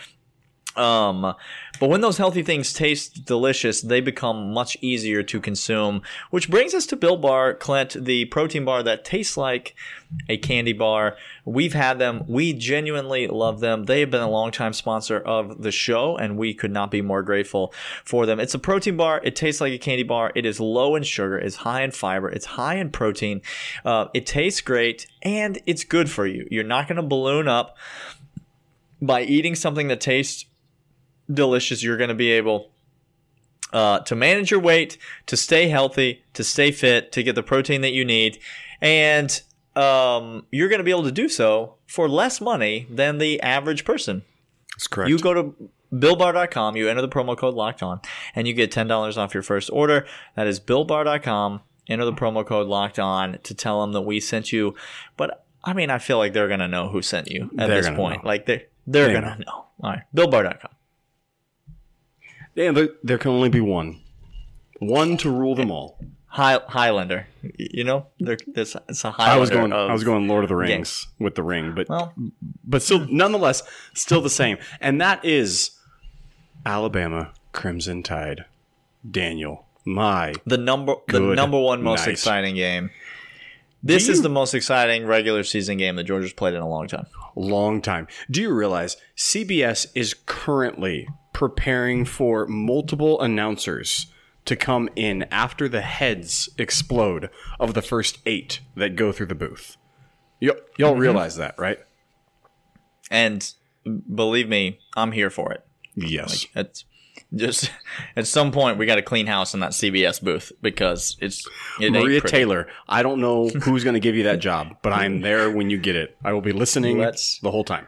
Um, 0.79 1.35
but 1.81 1.91
when 1.91 2.01
those 2.01 2.19
healthy 2.19 2.43
things 2.43 2.73
taste 2.73 3.25
delicious, 3.25 3.83
they 3.83 4.01
become 4.01 4.53
much 4.53 4.77
easier 4.81 5.23
to 5.25 5.41
consume. 5.41 6.03
Which 6.31 6.51
brings 6.51 6.75
us 6.75 6.87
to 6.87 6.97
Built 6.97 7.21
Bar, 7.21 7.55
Clint, 7.55 7.97
the 7.99 8.25
protein 8.27 8.65
bar 8.65 8.83
that 8.83 9.05
tastes 9.05 9.37
like 9.37 9.75
a 10.29 10.37
candy 10.39 10.73
bar. 10.73 11.17
We've 11.45 11.75
had 11.75 11.99
them. 11.99 12.25
We 12.27 12.53
genuinely 12.53 13.27
love 13.27 13.61
them. 13.61 13.85
They 13.85 14.01
have 14.01 14.11
been 14.11 14.23
a 14.23 14.31
longtime 14.31 14.73
sponsor 14.73 15.19
of 15.19 15.63
the 15.63 15.71
show, 15.71 16.17
and 16.17 16.37
we 16.37 16.55
could 16.55 16.73
not 16.73 16.91
be 16.91 17.03
more 17.03 17.23
grateful 17.23 17.73
for 18.05 18.27
them. 18.27 18.41
It's 18.41 18.55
a 18.55 18.59
protein 18.59 18.97
bar. 18.97 19.21
It 19.23 19.37
tastes 19.37 19.61
like 19.61 19.73
a 19.73 19.79
candy 19.79 20.03
bar. 20.05 20.33
It 20.35 20.47
is 20.47 20.61
low 20.61 20.97
in 20.97 21.03
sugar. 21.03 21.39
It's 21.39 21.57
high 21.57 21.83
in 21.83 21.91
fiber. 21.91 22.29
It's 22.29 22.47
high 22.47 22.77
in 22.77 22.91
protein. 22.91 23.43
Uh, 23.85 24.07
it 24.15 24.27
tastes 24.27 24.61
great, 24.61 25.07
and 25.23 25.59
it's 25.67 25.85
good 25.85 26.11
for 26.11 26.27
you. 26.27 26.47
You're 26.51 26.65
not 26.65 26.89
going 26.89 26.97
to 26.97 27.03
balloon 27.03 27.49
up 27.49 27.77
by 29.01 29.23
eating 29.23 29.55
something 29.55 29.89
that 29.89 30.01
tastes 30.01 30.45
delicious. 31.33 31.83
You're 31.83 31.97
going 31.97 32.09
to 32.09 32.15
be 32.15 32.31
able 32.33 32.71
uh, 33.73 34.01
to 34.01 34.15
manage 34.17 34.51
your 34.51 34.61
weight, 34.61 34.99
to 35.27 35.37
stay 35.37 35.69
healthy, 35.69 36.23
to 36.35 36.43
stay 36.45 36.71
fit, 36.71 37.13
to 37.13 37.23
get 37.23 37.35
the 37.35 37.43
protein 37.43 37.81
that 37.83 37.93
you 37.93 38.05
need, 38.05 38.39
and 38.81 39.43
um, 39.77 40.47
you're 40.51 40.69
going 40.69 40.79
to 40.79 40.85
be 40.85 40.91
able 40.91 41.05
to 41.05 41.13
do 41.13 41.29
so 41.29 41.75
for 41.87 42.09
less 42.09 42.41
money 42.41 42.87
than 42.91 43.19
the 43.19 43.41
average 43.43 43.85
person. 43.85 44.23
That's 44.75 44.87
correct. 44.87 45.11
You 45.11 45.19
go 45.19 45.35
to 45.35 45.71
BuiltBar.com, 45.93 46.77
you 46.77 46.89
enter 46.89 47.03
the 47.03 47.09
promo 47.09 47.37
code 47.37 47.55
Locked 47.55 47.83
On, 47.83 48.01
and 48.35 48.47
you 48.49 48.55
get 48.55 48.71
ten 48.73 48.87
dollars 48.87 49.17
off 49.19 49.35
your 49.35 49.43
first 49.43 49.71
order. 49.73 50.07
That 50.37 50.47
is 50.47 50.61
BuiltBar.com. 50.61 51.61
Enter 51.89 52.05
the 52.05 52.13
promo 52.13 52.45
code 52.47 52.67
Locked 52.69 52.99
On 52.99 53.39
to 53.43 53.55
tell 53.55 53.81
them 53.81 53.93
that 53.93 54.03
we 54.03 54.21
sent 54.21 54.53
you. 54.53 54.75
But 55.17 55.45
I 55.65 55.73
mean, 55.73 55.91
I 55.91 55.99
feel 55.99 56.19
like 56.19 56.33
they're 56.33 56.49
gonna 56.49 56.69
know 56.69 56.89
who 56.89 57.01
sent 57.03 57.31
you 57.31 57.51
at 57.59 57.69
They're 57.69 57.83
this 57.83 57.91
point. 57.91 58.23
know. 58.25 58.29
Like 58.29 58.47
they 58.47 58.67
they're 58.87 59.09
They 59.09 59.13
gonna 59.15 59.39
know. 59.39 59.67
All 59.83 59.91
right, 59.91 60.03
BuiltBar.com. 60.15 60.71
Yeah, 62.59 62.73
there, 62.73 62.89
there 63.05 63.19
can 63.19 63.31
only 63.31 63.49
be 63.49 63.61
one. 63.61 64.01
One 64.81 65.17
to 65.19 65.31
rule 65.31 65.55
them 65.55 65.71
all. 65.71 65.97
High, 66.27 66.59
Highlander. 66.67 67.29
You 67.57 67.85
know, 67.85 68.07
there, 68.19 68.37
there's 68.49 68.77
it's 68.89 69.05
a 69.05 69.13
Highlander. 69.13 69.37
I 69.37 69.39
was 69.39 69.49
going. 69.51 69.73
I 69.73 69.93
was 69.93 70.03
going 70.03 70.27
Lord 70.27 70.43
of 70.43 70.49
the 70.49 70.57
Rings 70.57 71.07
with 71.21 71.37
the 71.37 71.45
ring, 71.45 71.73
but 71.75 71.89
Well, 71.89 72.13
but 72.65 72.83
still, 72.83 73.07
nonetheless, 73.09 73.63
still 73.95 74.21
the 74.21 74.29
same. 74.29 74.59
And 74.81 75.01
that 75.01 75.25
is 75.25 75.71
Alabama 76.67 77.33
Crimson 77.53 78.03
Tide. 78.03 78.45
Daniel, 79.09 79.67
my 79.85 80.35
the 80.45 80.59
number 80.59 80.97
the 81.07 81.21
number 81.21 81.61
one 81.61 81.83
most 81.83 82.07
night. 82.07 82.09
exciting 82.13 82.57
game. 82.57 82.91
This 83.85 84.07
Do 84.07 84.13
is 84.13 84.23
the 84.23 84.29
most 84.29 84.53
exciting 84.53 85.07
regular 85.07 85.45
season 85.45 85.79
game 85.79 85.95
that 85.95 86.05
Georgia's 86.05 86.33
played 86.33 86.55
in 86.55 86.61
a 86.61 86.69
long 86.69 86.89
time. 86.89 87.07
long 87.37 87.81
time. 87.81 88.09
Do 88.29 88.43
you 88.43 88.53
realize 88.53 88.97
CBS 89.17 89.87
is 89.95 90.15
currently 90.27 91.09
preparing 91.39 92.05
for 92.05 92.47
multiple 92.49 93.21
announcers 93.21 94.09
to 94.45 94.57
come 94.57 94.89
in 94.97 95.23
after 95.31 95.69
the 95.69 95.83
heads 95.83 96.49
explode 96.59 97.31
of 97.61 97.75
the 97.75 97.81
first 97.83 98.19
eight 98.27 98.59
that 98.75 98.97
go 98.97 99.13
through 99.13 99.27
the 99.27 99.37
booth? 99.37 99.77
Y- 100.43 100.49
y'all 100.77 100.91
Mm-hmm. 100.93 101.01
realize 101.01 101.37
that, 101.37 101.55
right? 101.57 101.79
And 103.09 103.53
believe 104.13 104.49
me, 104.49 104.81
I'm 104.97 105.13
here 105.13 105.31
for 105.31 105.53
it. 105.53 105.65
Yes. 105.95 106.45
It's 106.57 106.85
just 107.33 107.71
at 108.17 108.27
some 108.27 108.51
point 108.51 108.77
we 108.79 108.87
got 108.87 108.97
to 108.97 109.03
clean 109.03 109.27
house 109.29 109.55
in 109.55 109.61
that 109.61 109.71
CBS 109.73 110.21
booth 110.21 110.51
because 110.61 111.17
it's 111.21 111.47
it 111.81 111.93
Maria. 111.93 112.21
Taylor. 112.21 112.67
I 112.89 113.05
don't 113.05 113.21
know 113.21 113.49
who's 113.63 113.85
going 113.85 113.95
to 113.95 114.01
give 114.01 114.17
you 114.17 114.25
that 114.25 114.41
job, 114.41 114.77
but 114.83 114.93
I'm 114.93 115.21
there 115.21 115.51
when 115.53 115.71
you 115.71 115.79
get 115.79 115.95
it. 115.95 116.17
I 116.25 116.33
will 116.33 116.41
be 116.41 116.53
listening 116.53 116.99
Let's- 116.99 117.39
the 117.41 117.53
whole 117.53 117.65
time. 117.65 117.87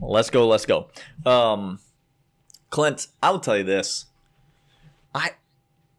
Let's 0.00 0.28
go. 0.28 0.46
Let's 0.46 0.66
go. 0.66 0.88
Um, 1.24 1.78
Clint, 2.74 3.06
I 3.22 3.30
will 3.30 3.38
tell 3.38 3.56
you 3.56 3.62
this. 3.62 4.06
I. 5.14 5.30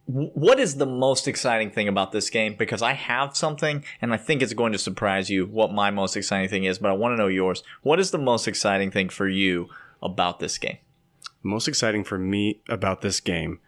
What 0.08 0.60
is 0.60 0.76
the 0.76 0.86
most 0.86 1.26
exciting 1.26 1.72
thing 1.72 1.88
about 1.88 2.12
this 2.12 2.30
game? 2.30 2.54
Because 2.60 2.82
I 2.82 2.92
have 2.92 3.38
something, 3.38 3.86
and 4.02 4.14
I 4.14 4.18
think 4.18 4.42
it's 4.42 4.52
going 4.52 4.74
to 4.74 4.78
surprise 4.78 5.30
you 5.30 5.46
what 5.46 5.72
my 5.72 5.90
most 5.90 6.18
exciting 6.18 6.50
thing 6.50 6.66
is, 6.66 6.78
but 6.78 6.92
I 6.92 6.94
want 6.94 7.14
to 7.14 7.18
know 7.18 7.30
yours. 7.30 7.64
What 7.82 7.98
is 7.98 8.12
the 8.12 8.18
most 8.18 8.46
exciting 8.46 8.92
thing 8.92 9.08
for 9.08 9.26
you 9.26 9.70
about 10.04 10.40
this 10.40 10.58
game? 10.58 10.80
The 11.44 11.48
most 11.48 11.70
exciting 11.70 12.04
for 12.04 12.18
me 12.18 12.60
about 12.68 13.02
this 13.02 13.22
game 13.22 13.62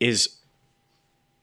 is 0.00 0.38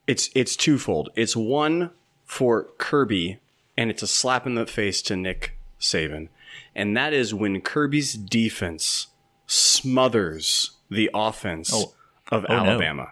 it's 0.08 0.32
it's 0.34 0.56
twofold. 0.56 1.12
It's 1.15 1.36
one 1.36 1.91
for 2.24 2.70
Kirby, 2.80 3.38
and 3.78 3.91
it's 3.91 4.02
a 4.02 4.08
slap 4.08 4.48
in 4.48 4.56
the 4.56 4.65
face 4.65 5.04
to 5.04 5.15
Nick 5.15 5.56
Saban, 5.80 6.30
and 6.74 6.98
that 6.98 7.13
is 7.13 7.32
when 7.32 7.62
Kirby's 7.62 8.15
defense 8.15 9.10
smothers 9.46 10.75
the 10.89 11.10
offense 11.13 11.71
Oh. 11.74 11.93
of 12.32 12.45
Oh, 12.50 12.54
no. 12.54 12.60
Alabama. 12.71 13.08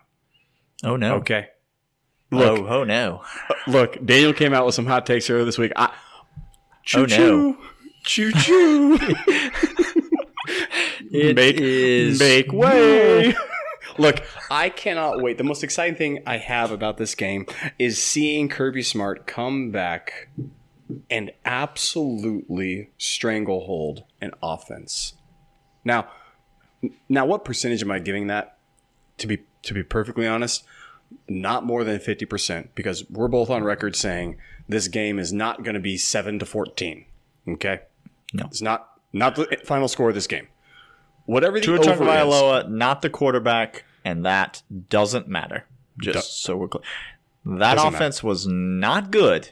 Oh 0.83 0.95
no. 0.95 1.15
Okay. 1.15 1.47
Oh, 2.31 2.38
look, 2.38 2.59
oh, 2.62 2.67
oh 2.67 2.83
no. 2.83 3.23
look, 3.67 4.03
Daniel 4.05 4.33
came 4.33 4.53
out 4.53 4.65
with 4.65 4.75
some 4.75 4.86
hot 4.86 5.05
takes 5.05 5.29
earlier 5.29 5.45
this 5.45 5.57
week. 5.57 5.71
I, 5.75 5.93
choo 6.83 7.01
Oh, 7.03 7.05
choo, 7.05 7.57
choo 8.03 8.31
choo. 8.33 8.97
Make 11.12 11.57
is- 11.59 12.19
make 12.19 12.51
way. 12.51 13.36
Look, 13.99 14.23
I 14.49 14.69
cannot 14.69 15.21
wait. 15.21 15.38
The 15.38 15.43
most 15.43 15.63
exciting 15.63 15.95
thing 15.95 16.23
I 16.25 16.38
have 16.38 16.71
about 16.71 16.97
this 16.97 17.13
game 17.13 17.45
is 17.77 18.01
seeing 18.01 18.49
Kirby 18.49 18.81
Smart 18.81 19.27
come 19.27 19.69
back 19.69 20.29
and 21.12 21.31
absolutely 21.45 22.89
stranglehold 22.97 24.03
an 24.19 24.31
offense. 24.41 25.13
Now, 25.86 26.07
now 27.09 27.25
what 27.25 27.45
percentage 27.45 27.81
am 27.81 27.91
I 27.91 27.99
giving 27.99 28.27
that? 28.27 28.57
To 29.19 29.27
be 29.27 29.39
to 29.63 29.73
be 29.73 29.83
perfectly 29.83 30.27
honest, 30.27 30.63
not 31.29 31.65
more 31.65 31.83
than 31.83 31.99
50% 31.99 32.69
because 32.75 33.09
we're 33.09 33.27
both 33.27 33.49
on 33.49 33.63
record 33.63 33.95
saying 33.95 34.37
this 34.67 34.87
game 34.87 35.19
is 35.19 35.31
not 35.31 35.63
going 35.63 35.75
to 35.75 35.79
be 35.79 35.97
7 35.97 36.39
to 36.39 36.45
14. 36.45 37.05
Okay? 37.47 37.81
No. 38.33 38.45
It's 38.45 38.61
not 38.61 38.89
not 39.13 39.35
the 39.35 39.57
final 39.63 39.87
score 39.87 40.09
of 40.09 40.15
this 40.15 40.27
game. 40.27 40.47
Whatever 41.25 41.59
the 41.59 41.65
Tua 41.65 41.79
over 41.79 42.03
Tagovailoa, 42.03 42.69
not 42.69 43.01
the 43.01 43.09
quarterback, 43.09 43.85
and 44.03 44.25
that 44.25 44.63
doesn't 44.89 45.27
matter. 45.27 45.65
Just 45.99 46.29
Do- 46.29 46.51
so 46.51 46.57
we're 46.57 46.67
clear. 46.67 46.83
That 47.45 47.77
offense 47.77 48.23
was 48.23 48.47
not 48.47 49.11
good 49.11 49.51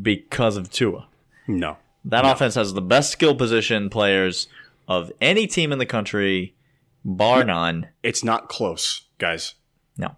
because 0.00 0.56
of 0.56 0.70
Tua. 0.70 1.08
no. 1.46 1.78
That 2.06 2.26
offense 2.26 2.54
has 2.56 2.74
the 2.74 2.82
best 2.82 3.10
skill 3.10 3.34
position 3.34 3.88
players 3.88 4.46
of 4.86 5.10
any 5.22 5.46
team 5.46 5.72
in 5.72 5.78
the 5.78 5.86
country, 5.86 6.53
bar 7.04 7.44
none. 7.44 7.88
It's 8.02 8.24
not 8.24 8.48
close, 8.48 9.02
guys. 9.18 9.54
No. 9.96 10.16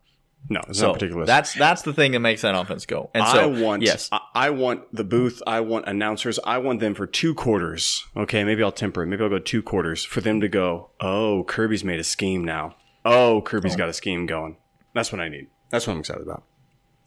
No, 0.49 0.61
it's 0.69 0.79
So 0.79 0.87
not 0.89 0.95
particular. 0.95 1.27
that's 1.27 1.55
that's 1.55 1.83
the 1.83 1.93
thing 1.93 2.13
that 2.13 2.21
makes 2.21 2.43
that 2.43 2.55
offense 2.55 2.87
go. 2.87 3.11
And 3.15 3.27
so 3.27 3.41
I 3.41 3.47
want 3.47 3.83
yes, 3.83 4.09
I, 4.13 4.21
I 4.35 4.51
want 4.51 4.95
the 4.95 5.03
booth, 5.03 5.43
I 5.47 5.61
want 5.61 5.87
announcers, 5.89 6.39
I 6.45 6.59
want 6.59 6.79
them 6.81 6.95
for 6.95 7.07
two 7.07 7.35
quarters. 7.35 8.05
Okay, 8.17 8.45
maybe 8.45 8.63
I'll 8.63 8.71
temper 8.71 9.03
it. 9.03 9.07
Maybe 9.07 9.25
I'll 9.25 9.29
go 9.29 9.39
two 9.41 9.63
quarters 9.63 10.05
for 10.05 10.21
them 10.21 10.41
to 10.41 10.49
go, 10.49 10.91
"Oh, 11.01 11.45
Kirby's 11.49 11.83
made 11.83 11.99
a 11.99 12.05
scheme 12.05 12.45
now. 12.45 12.77
Oh, 13.05 13.43
Kirby's 13.43 13.75
oh. 13.75 13.79
got 13.79 13.89
a 13.89 13.93
scheme 13.93 14.27
going." 14.27 14.57
That's 14.95 15.11
what 15.11 15.21
I 15.21 15.29
need. 15.29 15.49
That's 15.71 15.87
what 15.87 15.95
I'm 15.95 16.01
excited 16.01 16.23
about. 16.23 16.45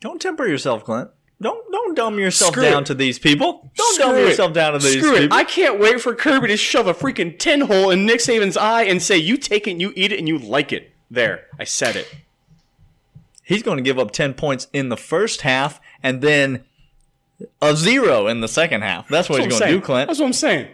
don't 0.01 0.21
temper 0.21 0.45
yourself, 0.45 0.83
Clint. 0.83 1.09
Don't 1.41 1.71
don't 1.71 1.95
dumb 1.95 2.19
yourself 2.19 2.51
Screw 2.53 2.63
down 2.63 2.83
it. 2.83 2.87
to 2.87 2.93
these 2.93 3.17
people. 3.17 3.71
Don't 3.75 3.93
Screw 3.95 4.05
dumb 4.05 4.15
it. 4.17 4.27
yourself 4.27 4.51
down 4.53 4.73
to 4.73 4.79
these 4.79 5.01
Screw 5.01 5.15
it. 5.15 5.21
people. 5.21 5.37
I 5.37 5.43
can't 5.45 5.79
wait 5.79 6.01
for 6.01 6.13
Kirby 6.13 6.47
to 6.47 6.57
shove 6.57 6.87
a 6.87 6.93
freaking 6.93 7.37
tin 7.39 7.61
hole 7.61 7.89
in 7.91 8.05
Nick 8.05 8.19
Saban's 8.19 8.57
eye 8.57 8.83
and 8.83 9.01
say, 9.01 9.17
"You 9.17 9.37
take 9.37 9.65
it, 9.67 9.71
and 9.71 9.81
you 9.81 9.93
eat 9.95 10.11
it, 10.11 10.19
and 10.19 10.27
you 10.27 10.37
like 10.37 10.73
it." 10.73 10.91
There, 11.09 11.45
I 11.57 11.63
said 11.63 11.95
it. 11.95 12.13
He's 13.43 13.63
going 13.63 13.77
to 13.77 13.83
give 13.83 13.97
up 13.97 14.11
10 14.11 14.35
points 14.35 14.67
in 14.73 14.89
the 14.89 14.97
first 14.97 15.41
half 15.41 15.81
and 16.03 16.21
then 16.21 16.65
a 17.61 17.75
zero 17.75 18.27
in 18.27 18.41
the 18.41 18.47
second 18.47 18.83
half. 18.83 19.07
That's 19.07 19.27
what 19.27 19.37
That's 19.37 19.45
he's 19.45 19.53
what 19.53 19.59
going 19.61 19.71
to 19.73 19.79
do, 19.79 19.85
Clint. 19.85 20.07
That's 20.07 20.19
what 20.19 20.27
I'm 20.27 20.33
saying. 20.33 20.67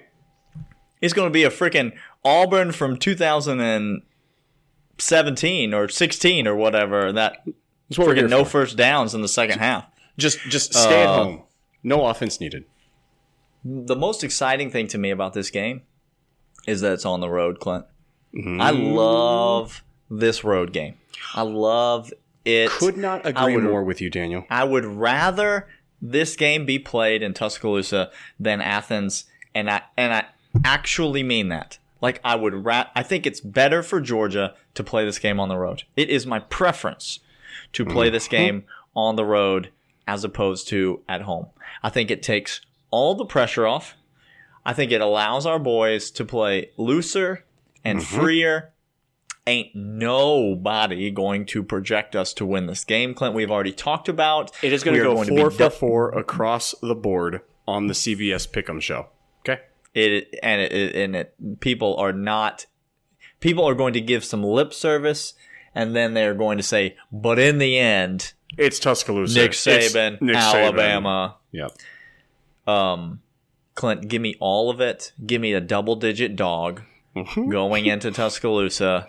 He's 1.00 1.14
going 1.14 1.30
to 1.30 1.34
be 1.34 1.44
a 1.46 1.50
freaking 1.50 1.94
Auburn 2.26 2.74
from 2.74 2.98
2017 2.98 5.74
or 5.74 5.88
16 5.88 6.48
or 6.48 6.56
whatever. 6.56 7.14
That 7.14 7.44
That's 7.90 7.98
what 7.98 8.10
freaking 8.10 8.30
no 8.30 8.44
for. 8.44 8.50
first 8.50 8.76
downs 8.78 9.16
in 9.16 9.22
the 9.22 9.28
second 9.30 9.60
half. 9.60 9.86
Just, 10.18 10.40
just 10.42 10.74
stay 10.74 11.04
at 11.04 11.10
Uh, 11.10 11.24
home. 11.24 11.44
No 11.84 12.06
offense 12.08 12.40
needed. 12.40 12.66
The 13.64 13.96
most 13.96 14.24
exciting 14.24 14.70
thing 14.70 14.88
to 14.90 14.98
me 14.98 15.10
about 15.12 15.34
this 15.34 15.50
game 15.50 15.82
is 16.68 16.82
that 16.82 16.94
it's 16.94 17.06
on 17.06 17.20
the 17.20 17.30
road, 17.30 17.60
Clint. 17.60 17.86
I 18.60 18.72
love 18.72 19.84
this 20.10 20.44
road 20.44 20.74
game. 20.74 20.96
I 21.34 21.42
love 21.44 22.14
it. 22.44 22.70
Could 22.72 22.98
not 22.98 23.26
agree 23.26 23.56
would- 23.56 23.64
more 23.64 23.84
with 23.84 24.02
you, 24.02 24.10
Daniel. 24.10 24.46
I 24.50 24.64
would 24.66 24.86
rather 24.86 25.68
this 26.02 26.36
game 26.36 26.66
be 26.66 26.78
played 26.78 27.24
in 27.24 27.34
Tuscaloosa 27.34 28.12
than 28.40 28.62
Athens, 28.62 29.26
and 29.56 29.70
I 29.70 29.82
and 29.98 30.14
I 30.14 30.26
actually 30.64 31.24
mean 31.24 31.48
that. 31.50 31.80
Like 32.02 32.20
I 32.24 32.36
would 32.36 32.66
ra- 32.66 32.90
I 32.94 33.04
think 33.04 33.26
it's 33.26 33.40
better 33.40 33.82
for 33.82 34.02
Georgia 34.02 34.54
to 34.76 34.84
play 34.84 35.06
this 35.06 35.18
game 35.18 35.40
on 35.40 35.48
the 35.50 35.58
road. 35.58 35.84
It 35.96 36.10
is 36.10 36.26
my 36.28 36.40
preference 36.40 37.20
to 37.74 37.86
play 37.86 38.10
this 38.10 38.28
game 38.28 38.66
on 38.96 39.16
the 39.16 39.26
road 39.26 39.70
as 40.08 40.24
opposed 40.24 40.68
to 40.70 41.02
at 41.08 41.22
home. 41.22 41.48
I 41.84 41.90
think 41.90 42.12
it 42.12 42.24
takes 42.24 42.62
all 42.92 43.16
the 43.16 43.26
pressure 43.26 43.68
off. 43.68 43.96
I 44.66 44.74
think 44.74 44.92
it 44.92 45.02
allows 45.02 45.46
our 45.46 45.60
boys 45.60 46.10
to 46.12 46.26
play 46.26 46.72
looser 46.78 47.46
and 47.84 48.00
mm-hmm. 48.00 48.20
freer. 48.20 48.72
Ain't 49.48 49.76
nobody 49.76 51.12
going 51.12 51.46
to 51.48 51.62
project 51.62 52.16
us 52.16 52.34
to 52.34 52.46
win 52.48 52.66
this 52.66 52.84
game, 52.84 53.14
Clint. 53.14 53.36
We've 53.36 53.52
already 53.52 53.74
talked 53.74 54.10
about. 54.10 54.52
It 54.64 54.74
is 54.74 54.84
going 54.84 54.98
to 54.98 55.04
go 55.04 55.24
to 55.24 55.30
four 55.30 55.50
be 55.50 55.56
for 55.56 55.64
du- 55.64 55.70
four 55.70 56.10
across 56.18 56.74
the 56.82 56.96
board 56.96 57.42
on 57.68 57.86
the 57.86 57.94
CBS 57.94 58.50
Pick'em 58.50 58.82
show. 58.82 59.10
Okay. 59.42 59.62
it 59.94 60.36
and 60.42 60.62
it, 60.62 60.72
it 60.72 60.96
and 60.96 61.16
it 61.16 61.60
people 61.60 61.96
are 61.98 62.12
not 62.12 62.66
people 63.40 63.68
are 63.70 63.76
going 63.76 63.94
to 63.94 64.02
give 64.02 64.26
some 64.26 64.44
lip 64.44 64.74
service 64.74 65.36
and 65.76 65.96
then 65.96 66.14
they're 66.16 66.34
going 66.34 66.58
to 66.58 66.64
say 66.64 66.96
but 67.12 67.38
in 67.38 67.58
the 67.60 67.78
end 67.78 68.34
It's 68.58 68.80
Tuscaloosa. 68.80 69.38
Nick 69.40 69.52
Saban 69.52 70.22
Nick 70.22 70.36
Saban. 70.38 70.64
Alabama 70.64 71.36
Yep. 71.52 71.72
um 72.68 73.20
Clint 73.76 74.08
give 74.08 74.22
me 74.22 74.36
all 74.40 74.70
of 74.70 74.80
it 74.82 75.12
give 75.26 75.42
me 75.42 75.54
a 75.54 75.62
double 75.62 75.96
digit 75.96 76.36
dog 76.36 76.82
Mm-hmm. 77.16 77.50
going 77.50 77.86
into 77.86 78.12
Tuscaloosa 78.12 79.08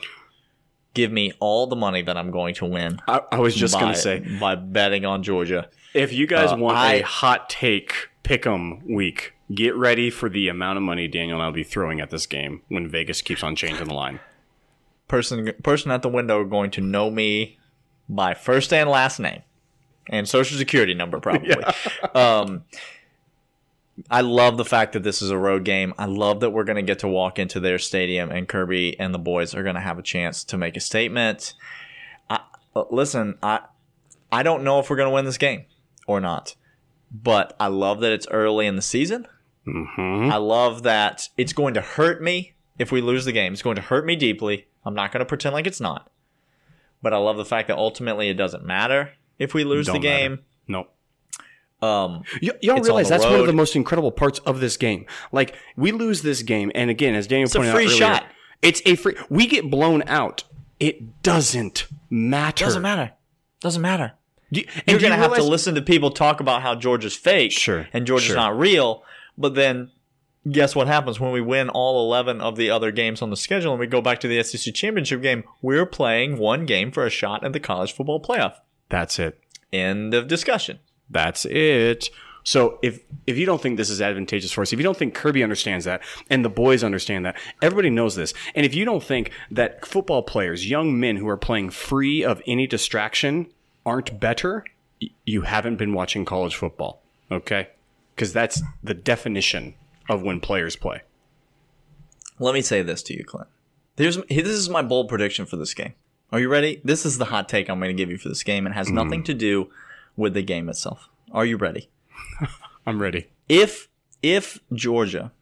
give 0.95 1.11
me 1.11 1.33
all 1.41 1.67
the 1.67 1.75
money 1.75 2.03
that 2.03 2.17
I'm 2.17 2.31
going 2.31 2.55
to 2.57 2.65
win 2.65 3.01
I, 3.09 3.21
I 3.33 3.39
was 3.41 3.55
just 3.57 3.75
going 3.75 3.93
to 3.93 3.99
say, 3.99 4.21
by 4.41 4.55
betting 4.55 5.05
on 5.05 5.23
Georgia 5.25 5.69
if 5.93 6.13
you 6.13 6.27
guys 6.29 6.53
Uh, 6.53 6.57
want 6.57 6.77
I- 6.77 6.95
a 6.97 7.03
hot 7.03 7.49
take 7.51 8.09
Pick'em 8.23 8.83
week, 8.89 9.35
get 9.55 9.75
ready 9.77 10.11
for 10.11 10.29
the 10.29 10.49
amount 10.49 10.77
of 10.77 10.83
money 10.85 11.07
Daniel 11.09 11.39
and 11.39 11.45
I'll 11.45 11.53
be 11.53 11.63
throwing 11.65 12.01
at 12.01 12.11
this 12.11 12.27
game 12.27 12.63
when 12.69 12.89
Vegas 12.89 13.23
keeps 13.23 13.43
on 13.45 13.55
changing 13.57 13.87
the 13.87 13.95
line. 13.95 14.19
Person 15.09 15.53
person 15.63 15.91
at 15.91 16.03
the 16.03 16.09
window 16.09 16.41
are 16.41 16.45
going 16.45 16.71
to 16.73 16.81
know 16.81 17.11
me 17.11 17.59
by 18.09 18.35
first 18.35 18.73
and 18.73 18.89
last 18.89 19.19
name 19.19 19.43
and 20.09 20.29
social 20.29 20.57
security 20.59 20.95
number 20.95 21.21
probably. 21.21 21.55
Um, 22.15 22.65
I 24.11 24.21
love 24.21 24.57
the 24.57 24.65
fact 24.65 24.93
that 24.93 25.03
this 25.03 25.23
is 25.23 25.31
a 25.31 25.39
road 25.39 25.65
game. 25.65 25.95
I 25.99 26.05
love 26.05 26.41
that 26.41 26.51
we're 26.51 26.65
going 26.65 26.77
to 26.77 26.83
get 26.83 26.99
to 27.01 27.09
walk 27.09 27.39
into 27.39 27.61
their 27.61 27.79
stadium 27.79 28.31
and 28.31 28.47
Kirby 28.47 28.99
and 29.01 29.15
the 29.15 29.19
boys 29.19 29.55
are 29.55 29.63
going 29.63 29.75
to 29.75 29.81
have 29.81 29.99
a 29.99 30.03
chance 30.03 30.45
to 30.45 30.59
make 30.59 30.77
a 30.77 30.81
statement. 30.81 31.55
I, 32.29 32.41
uh, 32.75 32.85
listen, 32.91 33.39
I 33.43 33.61
I 34.31 34.43
don't 34.43 34.65
know 34.65 34.81
if 34.81 34.91
we're 34.91 34.97
going 34.97 35.09
to 35.09 35.15
win 35.15 35.25
this 35.25 35.39
game 35.39 35.65
or 36.07 36.21
not, 36.21 36.57
but 37.11 37.57
I 37.59 37.69
love 37.69 38.01
that 38.01 38.13
it's 38.13 38.27
early 38.31 38.67
in 38.67 38.77
the 38.77 38.83
season. 38.83 39.27
Mm-hmm. 39.67 40.31
I 40.31 40.37
love 40.37 40.83
that 40.85 41.29
it's 41.37 41.53
going 41.53 41.75
to 41.75 41.81
hurt 41.81 42.23
me 42.23 42.55
if 42.79 42.93
we 42.93 43.01
lose 43.01 43.25
the 43.25 43.33
game. 43.33 43.53
It's 43.53 43.63
going 43.63 43.77
to 43.77 43.83
hurt 43.83 44.05
me 44.05 44.17
deeply. 44.17 44.67
I'm 44.87 44.95
not 44.95 45.13
going 45.13 45.19
to 45.21 45.27
pretend 45.27 45.53
like 45.53 45.67
it's 45.67 45.81
not. 45.81 46.09
But 47.03 47.13
I 47.13 47.19
love 47.19 47.37
the 47.37 47.45
fact 47.45 47.69
that 47.69 47.77
ultimately 47.77 48.29
it 48.31 48.35
doesn't 48.35 48.65
matter 48.65 49.11
if 49.39 49.53
we 49.53 49.65
lose 49.65 49.87
the 49.87 49.93
Don't 49.95 50.01
game. 50.03 50.31
matter. 50.33 50.43
Nope. 50.69 50.93
Um, 51.83 52.23
Y- 52.43 52.51
y'all 52.63 52.81
realize 52.81 53.09
the 53.09 53.15
that's 53.19 53.25
one 53.25 53.35
of 53.41 53.47
the 53.47 53.53
most 53.53 53.77
incredible 53.77 54.11
parts 54.11 54.39
of 54.41 54.61
this 54.61 54.77
game. 54.79 55.05
Like 55.31 55.55
we 55.77 55.93
lose 55.93 56.23
this 56.23 56.43
game, 56.43 56.73
and 56.75 56.89
again, 56.89 57.15
as 57.15 57.27
Daniel 57.27 57.51
a 57.51 57.53
pointed 57.55 57.73
free 57.75 57.85
out 57.85 57.87
earlier, 57.89 57.99
shot. 57.99 58.25
it's 58.63 58.81
a 58.87 58.97
free. 58.97 59.15
We 59.29 59.47
get 59.47 59.71
blown 59.71 60.03
out. 60.07 60.45
It 60.81 61.23
doesn't 61.23 61.87
matter. 62.09 62.65
doesn't 62.65 62.83
matter. 62.83 63.13
Doesn't 63.61 63.83
matter. 63.83 64.13
Do 64.53 64.61
you- 64.61 64.67
You're 64.87 64.99
going 65.01 65.11
to 65.13 65.17
you 65.19 65.23
have 65.23 65.35
to 65.35 65.43
listen 65.43 65.75
to 65.75 65.83
people 65.83 66.11
talk 66.13 66.41
about 66.41 66.63
how 66.63 66.75
George 66.75 67.05
is 67.05 67.15
fake 67.15 67.53
Sure, 67.53 67.89
and 67.93 68.07
George 68.07 68.23
sure. 68.23 68.37
not 68.37 68.59
real. 68.59 69.03
But 69.37 69.55
then 69.55 69.91
guess 70.51 70.75
what 70.75 70.87
happens 70.87 71.19
when 71.19 71.33
we 71.33 71.41
win 71.41 71.69
all 71.69 72.05
11 72.07 72.41
of 72.41 72.57
the 72.57 72.71
other 72.71 72.91
games 72.91 73.23
on 73.23 73.31
the 73.31 73.37
schedule 73.37 73.73
and 73.73 73.81
we 73.81 73.87
go 73.87 74.01
back 74.01 74.21
to 74.21 74.29
the 74.29 74.43
SEC 74.43 74.75
championship 74.75 75.23
game? 75.23 75.45
We're 75.63 75.87
playing 75.87 76.39
one 76.39 76.67
game 76.67 76.91
for 76.91 77.05
a 77.05 77.11
shot 77.11 77.45
at 77.45 77.53
the 77.53 77.61
college 77.61 77.93
football 77.93 78.21
playoff. 78.21 78.55
That's 78.89 79.19
it. 79.19 79.39
End 79.73 80.15
of 80.15 80.29
discussion. 80.29 80.79
That's 81.11 81.45
it. 81.47 82.11
So 82.45 82.79
if 82.81 83.01
if 83.27 83.37
you 83.37 83.45
don't 83.45 83.61
think 83.61 83.77
this 83.77 83.91
is 83.91 84.01
advantageous 84.01 84.53
for 84.53 84.63
us, 84.63 84.73
if 84.73 84.79
you 84.79 84.85
don't 84.85 84.97
think 84.97 85.15
Kirby 85.15 85.43
understands 85.43 85.85
that 85.85 86.03
and 86.31 86.45
the 86.45 86.49
boys 86.49 86.85
understand 86.85 87.27
that, 87.27 87.37
everybody 87.61 87.91
knows 87.91 88.15
this. 88.15 88.33
And 88.55 88.65
if 88.65 88.73
you 88.73 88.85
don't 88.85 89.03
think 89.03 89.33
that 89.51 89.85
football 89.85 90.23
players, 90.23 90.71
young 90.71 90.99
men 90.99 91.17
who 91.17 91.27
are 91.29 91.37
playing 91.37 91.71
free 91.71 92.23
of 92.23 92.41
any 92.47 92.69
distraction 92.69 93.49
aren't 93.85 94.21
better, 94.21 94.65
you 95.25 95.43
haven't 95.43 95.77
been 95.77 95.93
watching 95.93 96.25
college 96.25 96.55
football. 96.55 97.03
Okay? 97.33 97.69
Cuz 98.17 98.33
that's 98.33 98.63
the 98.81 98.95
definition 98.95 99.75
of 100.09 100.23
when 100.23 100.41
players 100.41 100.77
play. 100.77 101.03
Let 102.39 102.55
me 102.55 102.61
say 102.63 102.83
this 102.83 103.03
to 103.05 103.15
you, 103.17 103.25
Clint. 103.25 103.49
Here's 103.97 104.17
this 104.29 104.47
is 104.49 104.69
my 104.69 104.83
bold 104.83 105.09
prediction 105.09 105.47
for 105.47 105.57
this 105.57 105.73
game. 105.75 105.95
Are 106.33 106.41
you 106.41 106.49
ready? 106.49 106.81
This 106.85 107.07
is 107.07 107.19
the 107.19 107.27
hot 107.27 107.49
take 107.49 107.69
I'm 107.71 107.79
going 107.79 107.95
to 107.97 108.01
give 108.01 108.11
you 108.11 108.19
for 108.19 108.29
this 108.29 108.43
game 108.43 108.67
and 108.67 108.75
has 108.75 108.91
nothing 108.91 109.23
to 109.25 109.35
do 109.35 109.71
with 110.17 110.35
the 110.35 110.43
game 110.43 110.69
itself. 110.69 111.09
Are 111.33 111.47
you 111.47 111.57
ready? 111.57 111.89
I'm 112.87 113.01
ready. 113.01 113.29
If 113.49 113.89
if 114.23 114.59
Georgia 114.73 115.33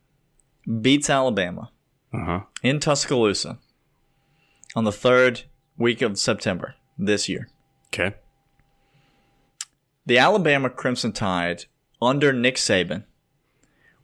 beats 0.80 1.08
Alabama 1.10 1.70
Uh 2.12 2.24
huh. 2.24 2.40
in 2.62 2.80
Tuscaloosa 2.80 3.58
on 4.76 4.84
the 4.84 4.92
third 4.92 5.42
week 5.78 6.00
of 6.02 6.18
September 6.18 6.74
this 6.98 7.28
year. 7.28 7.48
Okay. 7.88 8.14
The 10.06 10.18
Alabama 10.18 10.68
Crimson 10.70 11.12
Tide 11.12 11.64
under 12.00 12.32
Nick 12.32 12.56
Saban 12.56 13.04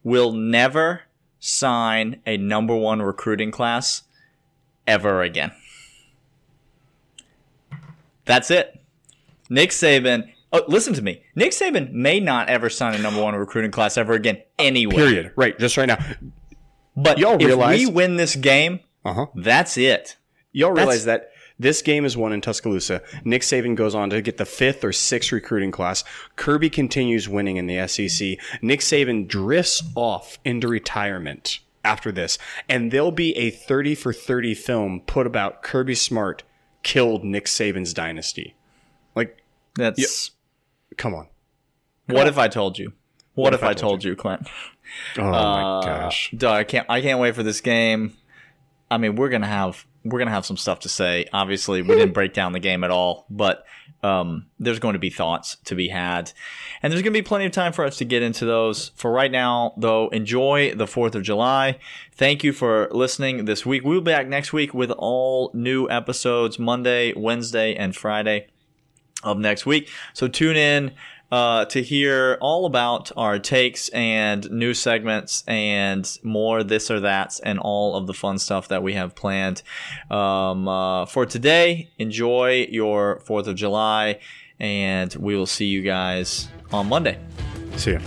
will 0.03 0.31
never 0.31 1.01
sign 1.39 2.21
a 2.25 2.37
number 2.37 2.75
one 2.75 3.01
recruiting 3.01 3.51
class 3.51 4.03
ever 4.87 5.21
again. 5.21 5.51
That's 8.25 8.51
it. 8.51 8.79
Nick 9.49 9.71
Saban. 9.71 10.31
Oh, 10.53 10.63
listen 10.67 10.93
to 10.93 11.01
me. 11.01 11.23
Nick 11.35 11.51
Saban 11.51 11.91
may 11.91 12.19
not 12.19 12.49
ever 12.49 12.69
sign 12.69 12.93
a 12.93 12.99
number 12.99 13.21
one 13.21 13.35
recruiting 13.35 13.71
class 13.71 13.97
ever 13.97 14.13
again 14.13 14.41
anyway. 14.59 14.95
Period. 14.95 15.31
Right. 15.35 15.57
Just 15.57 15.77
right 15.77 15.87
now. 15.87 15.97
But 16.95 17.17
Y'all 17.17 17.37
if 17.41 17.57
we 17.69 17.85
win 17.85 18.17
this 18.17 18.35
game, 18.35 18.81
Uh 19.05 19.13
huh. 19.13 19.25
that's 19.35 19.77
it. 19.77 20.17
Y'all 20.51 20.71
realize 20.71 21.05
that 21.05 21.30
this 21.61 21.81
game 21.81 22.05
is 22.05 22.17
won 22.17 22.33
in 22.33 22.41
Tuscaloosa. 22.41 23.01
Nick 23.23 23.41
Saban 23.43 23.75
goes 23.75 23.93
on 23.95 24.09
to 24.09 24.21
get 24.21 24.37
the 24.37 24.45
fifth 24.45 24.83
or 24.83 24.91
sixth 24.91 25.31
recruiting 25.31 25.71
class. 25.71 26.03
Kirby 26.35 26.69
continues 26.69 27.29
winning 27.29 27.57
in 27.57 27.67
the 27.67 27.87
SEC. 27.87 28.37
Nick 28.61 28.79
Saban 28.79 29.27
drifts 29.27 29.83
off 29.95 30.39
into 30.43 30.67
retirement 30.67 31.59
after 31.83 32.11
this, 32.11 32.37
and 32.69 32.91
there'll 32.91 33.11
be 33.11 33.35
a 33.37 33.49
30 33.49 33.95
for 33.95 34.13
30 34.13 34.53
film 34.53 35.01
put 35.01 35.25
about 35.27 35.63
Kirby 35.63 35.95
Smart 35.95 36.43
killed 36.83 37.23
Nick 37.23 37.45
Saban's 37.45 37.93
dynasty. 37.93 38.55
Like, 39.15 39.37
That's 39.75 40.31
come 40.97 41.13
on. 41.13 41.27
what 42.07 42.27
if 42.27 42.37
I 42.37 42.47
told 42.47 42.77
you? 42.79 42.93
What, 43.33 43.53
if, 43.53 43.63
I 43.63 43.73
told 43.73 44.03
you, 44.03 44.15
Clint? 44.15 44.47
Oh 45.17 45.23
Uh, 45.23 45.31
my 45.31 45.85
gosh. 45.85 46.31
Duh, 46.35 46.51
I 46.51 46.63
can't. 46.65 46.85
I 46.89 47.01
can't 47.01 47.19
wait 47.19 47.33
for 47.33 47.43
this 47.43 47.61
game. 47.61 48.13
I 48.91 48.97
mean, 48.97 49.15
we're 49.15 49.29
gonna 49.29 49.47
have 49.47 49.85
we're 50.03 50.19
gonna 50.19 50.31
have 50.31 50.45
some 50.45 50.57
stuff 50.57 50.79
to 50.81 50.89
say. 50.89 51.25
Obviously, 51.33 51.81
we 51.81 51.95
didn't 51.95 52.13
break 52.13 52.33
down 52.33 52.53
the 52.53 52.59
game 52.59 52.83
at 52.83 52.91
all, 52.91 53.25
but 53.29 53.65
um, 54.03 54.47
there's 54.59 54.79
going 54.79 54.93
to 54.93 54.99
be 54.99 55.09
thoughts 55.09 55.57
to 55.65 55.75
be 55.75 55.89
had, 55.89 56.31
and 56.81 56.91
there's 56.91 57.03
going 57.03 57.13
to 57.13 57.19
be 57.19 57.21
plenty 57.21 57.45
of 57.45 57.51
time 57.51 57.71
for 57.71 57.85
us 57.85 57.97
to 57.97 58.05
get 58.05 58.23
into 58.23 58.45
those. 58.45 58.89
For 58.95 59.11
right 59.11 59.31
now, 59.31 59.73
though, 59.77 60.09
enjoy 60.09 60.73
the 60.73 60.87
Fourth 60.87 61.13
of 61.13 61.23
July. 61.23 61.77
Thank 62.13 62.43
you 62.43 62.51
for 62.51 62.87
listening 62.91 63.45
this 63.45 63.65
week. 63.65 63.83
We'll 63.83 64.01
be 64.01 64.11
back 64.11 64.27
next 64.27 64.53
week 64.53 64.73
with 64.73 64.91
all 64.91 65.51
new 65.53 65.87
episodes 65.89 66.57
Monday, 66.57 67.13
Wednesday, 67.15 67.75
and 67.75 67.95
Friday 67.95 68.47
of 69.23 69.37
next 69.37 69.65
week. 69.65 69.89
So 70.13 70.27
tune 70.27 70.57
in 70.57 70.91
uh, 71.31 71.65
to 71.65 71.81
hear 71.81 72.37
all 72.41 72.65
about 72.65 73.11
our 73.15 73.39
takes 73.39 73.89
and 73.89 74.49
new 74.51 74.73
segments 74.73 75.43
and 75.47 76.17
more 76.23 76.63
this 76.63 76.91
or 76.91 76.99
that 76.99 77.39
and 77.43 77.59
all 77.59 77.95
of 77.95 78.07
the 78.07 78.13
fun 78.13 78.37
stuff 78.37 78.67
that 78.67 78.83
we 78.83 78.93
have 78.93 79.15
planned 79.15 79.61
um, 80.09 80.67
uh, 80.67 81.05
for 81.05 81.25
today. 81.25 81.89
Enjoy 81.97 82.67
your 82.69 83.21
4th 83.25 83.47
of 83.47 83.55
July, 83.55 84.19
and 84.59 85.13
we 85.15 85.35
will 85.35 85.45
see 85.45 85.65
you 85.65 85.81
guys 85.81 86.49
on 86.71 86.87
Monday. 86.87 87.17
See 87.77 87.93
ya. 87.93 87.99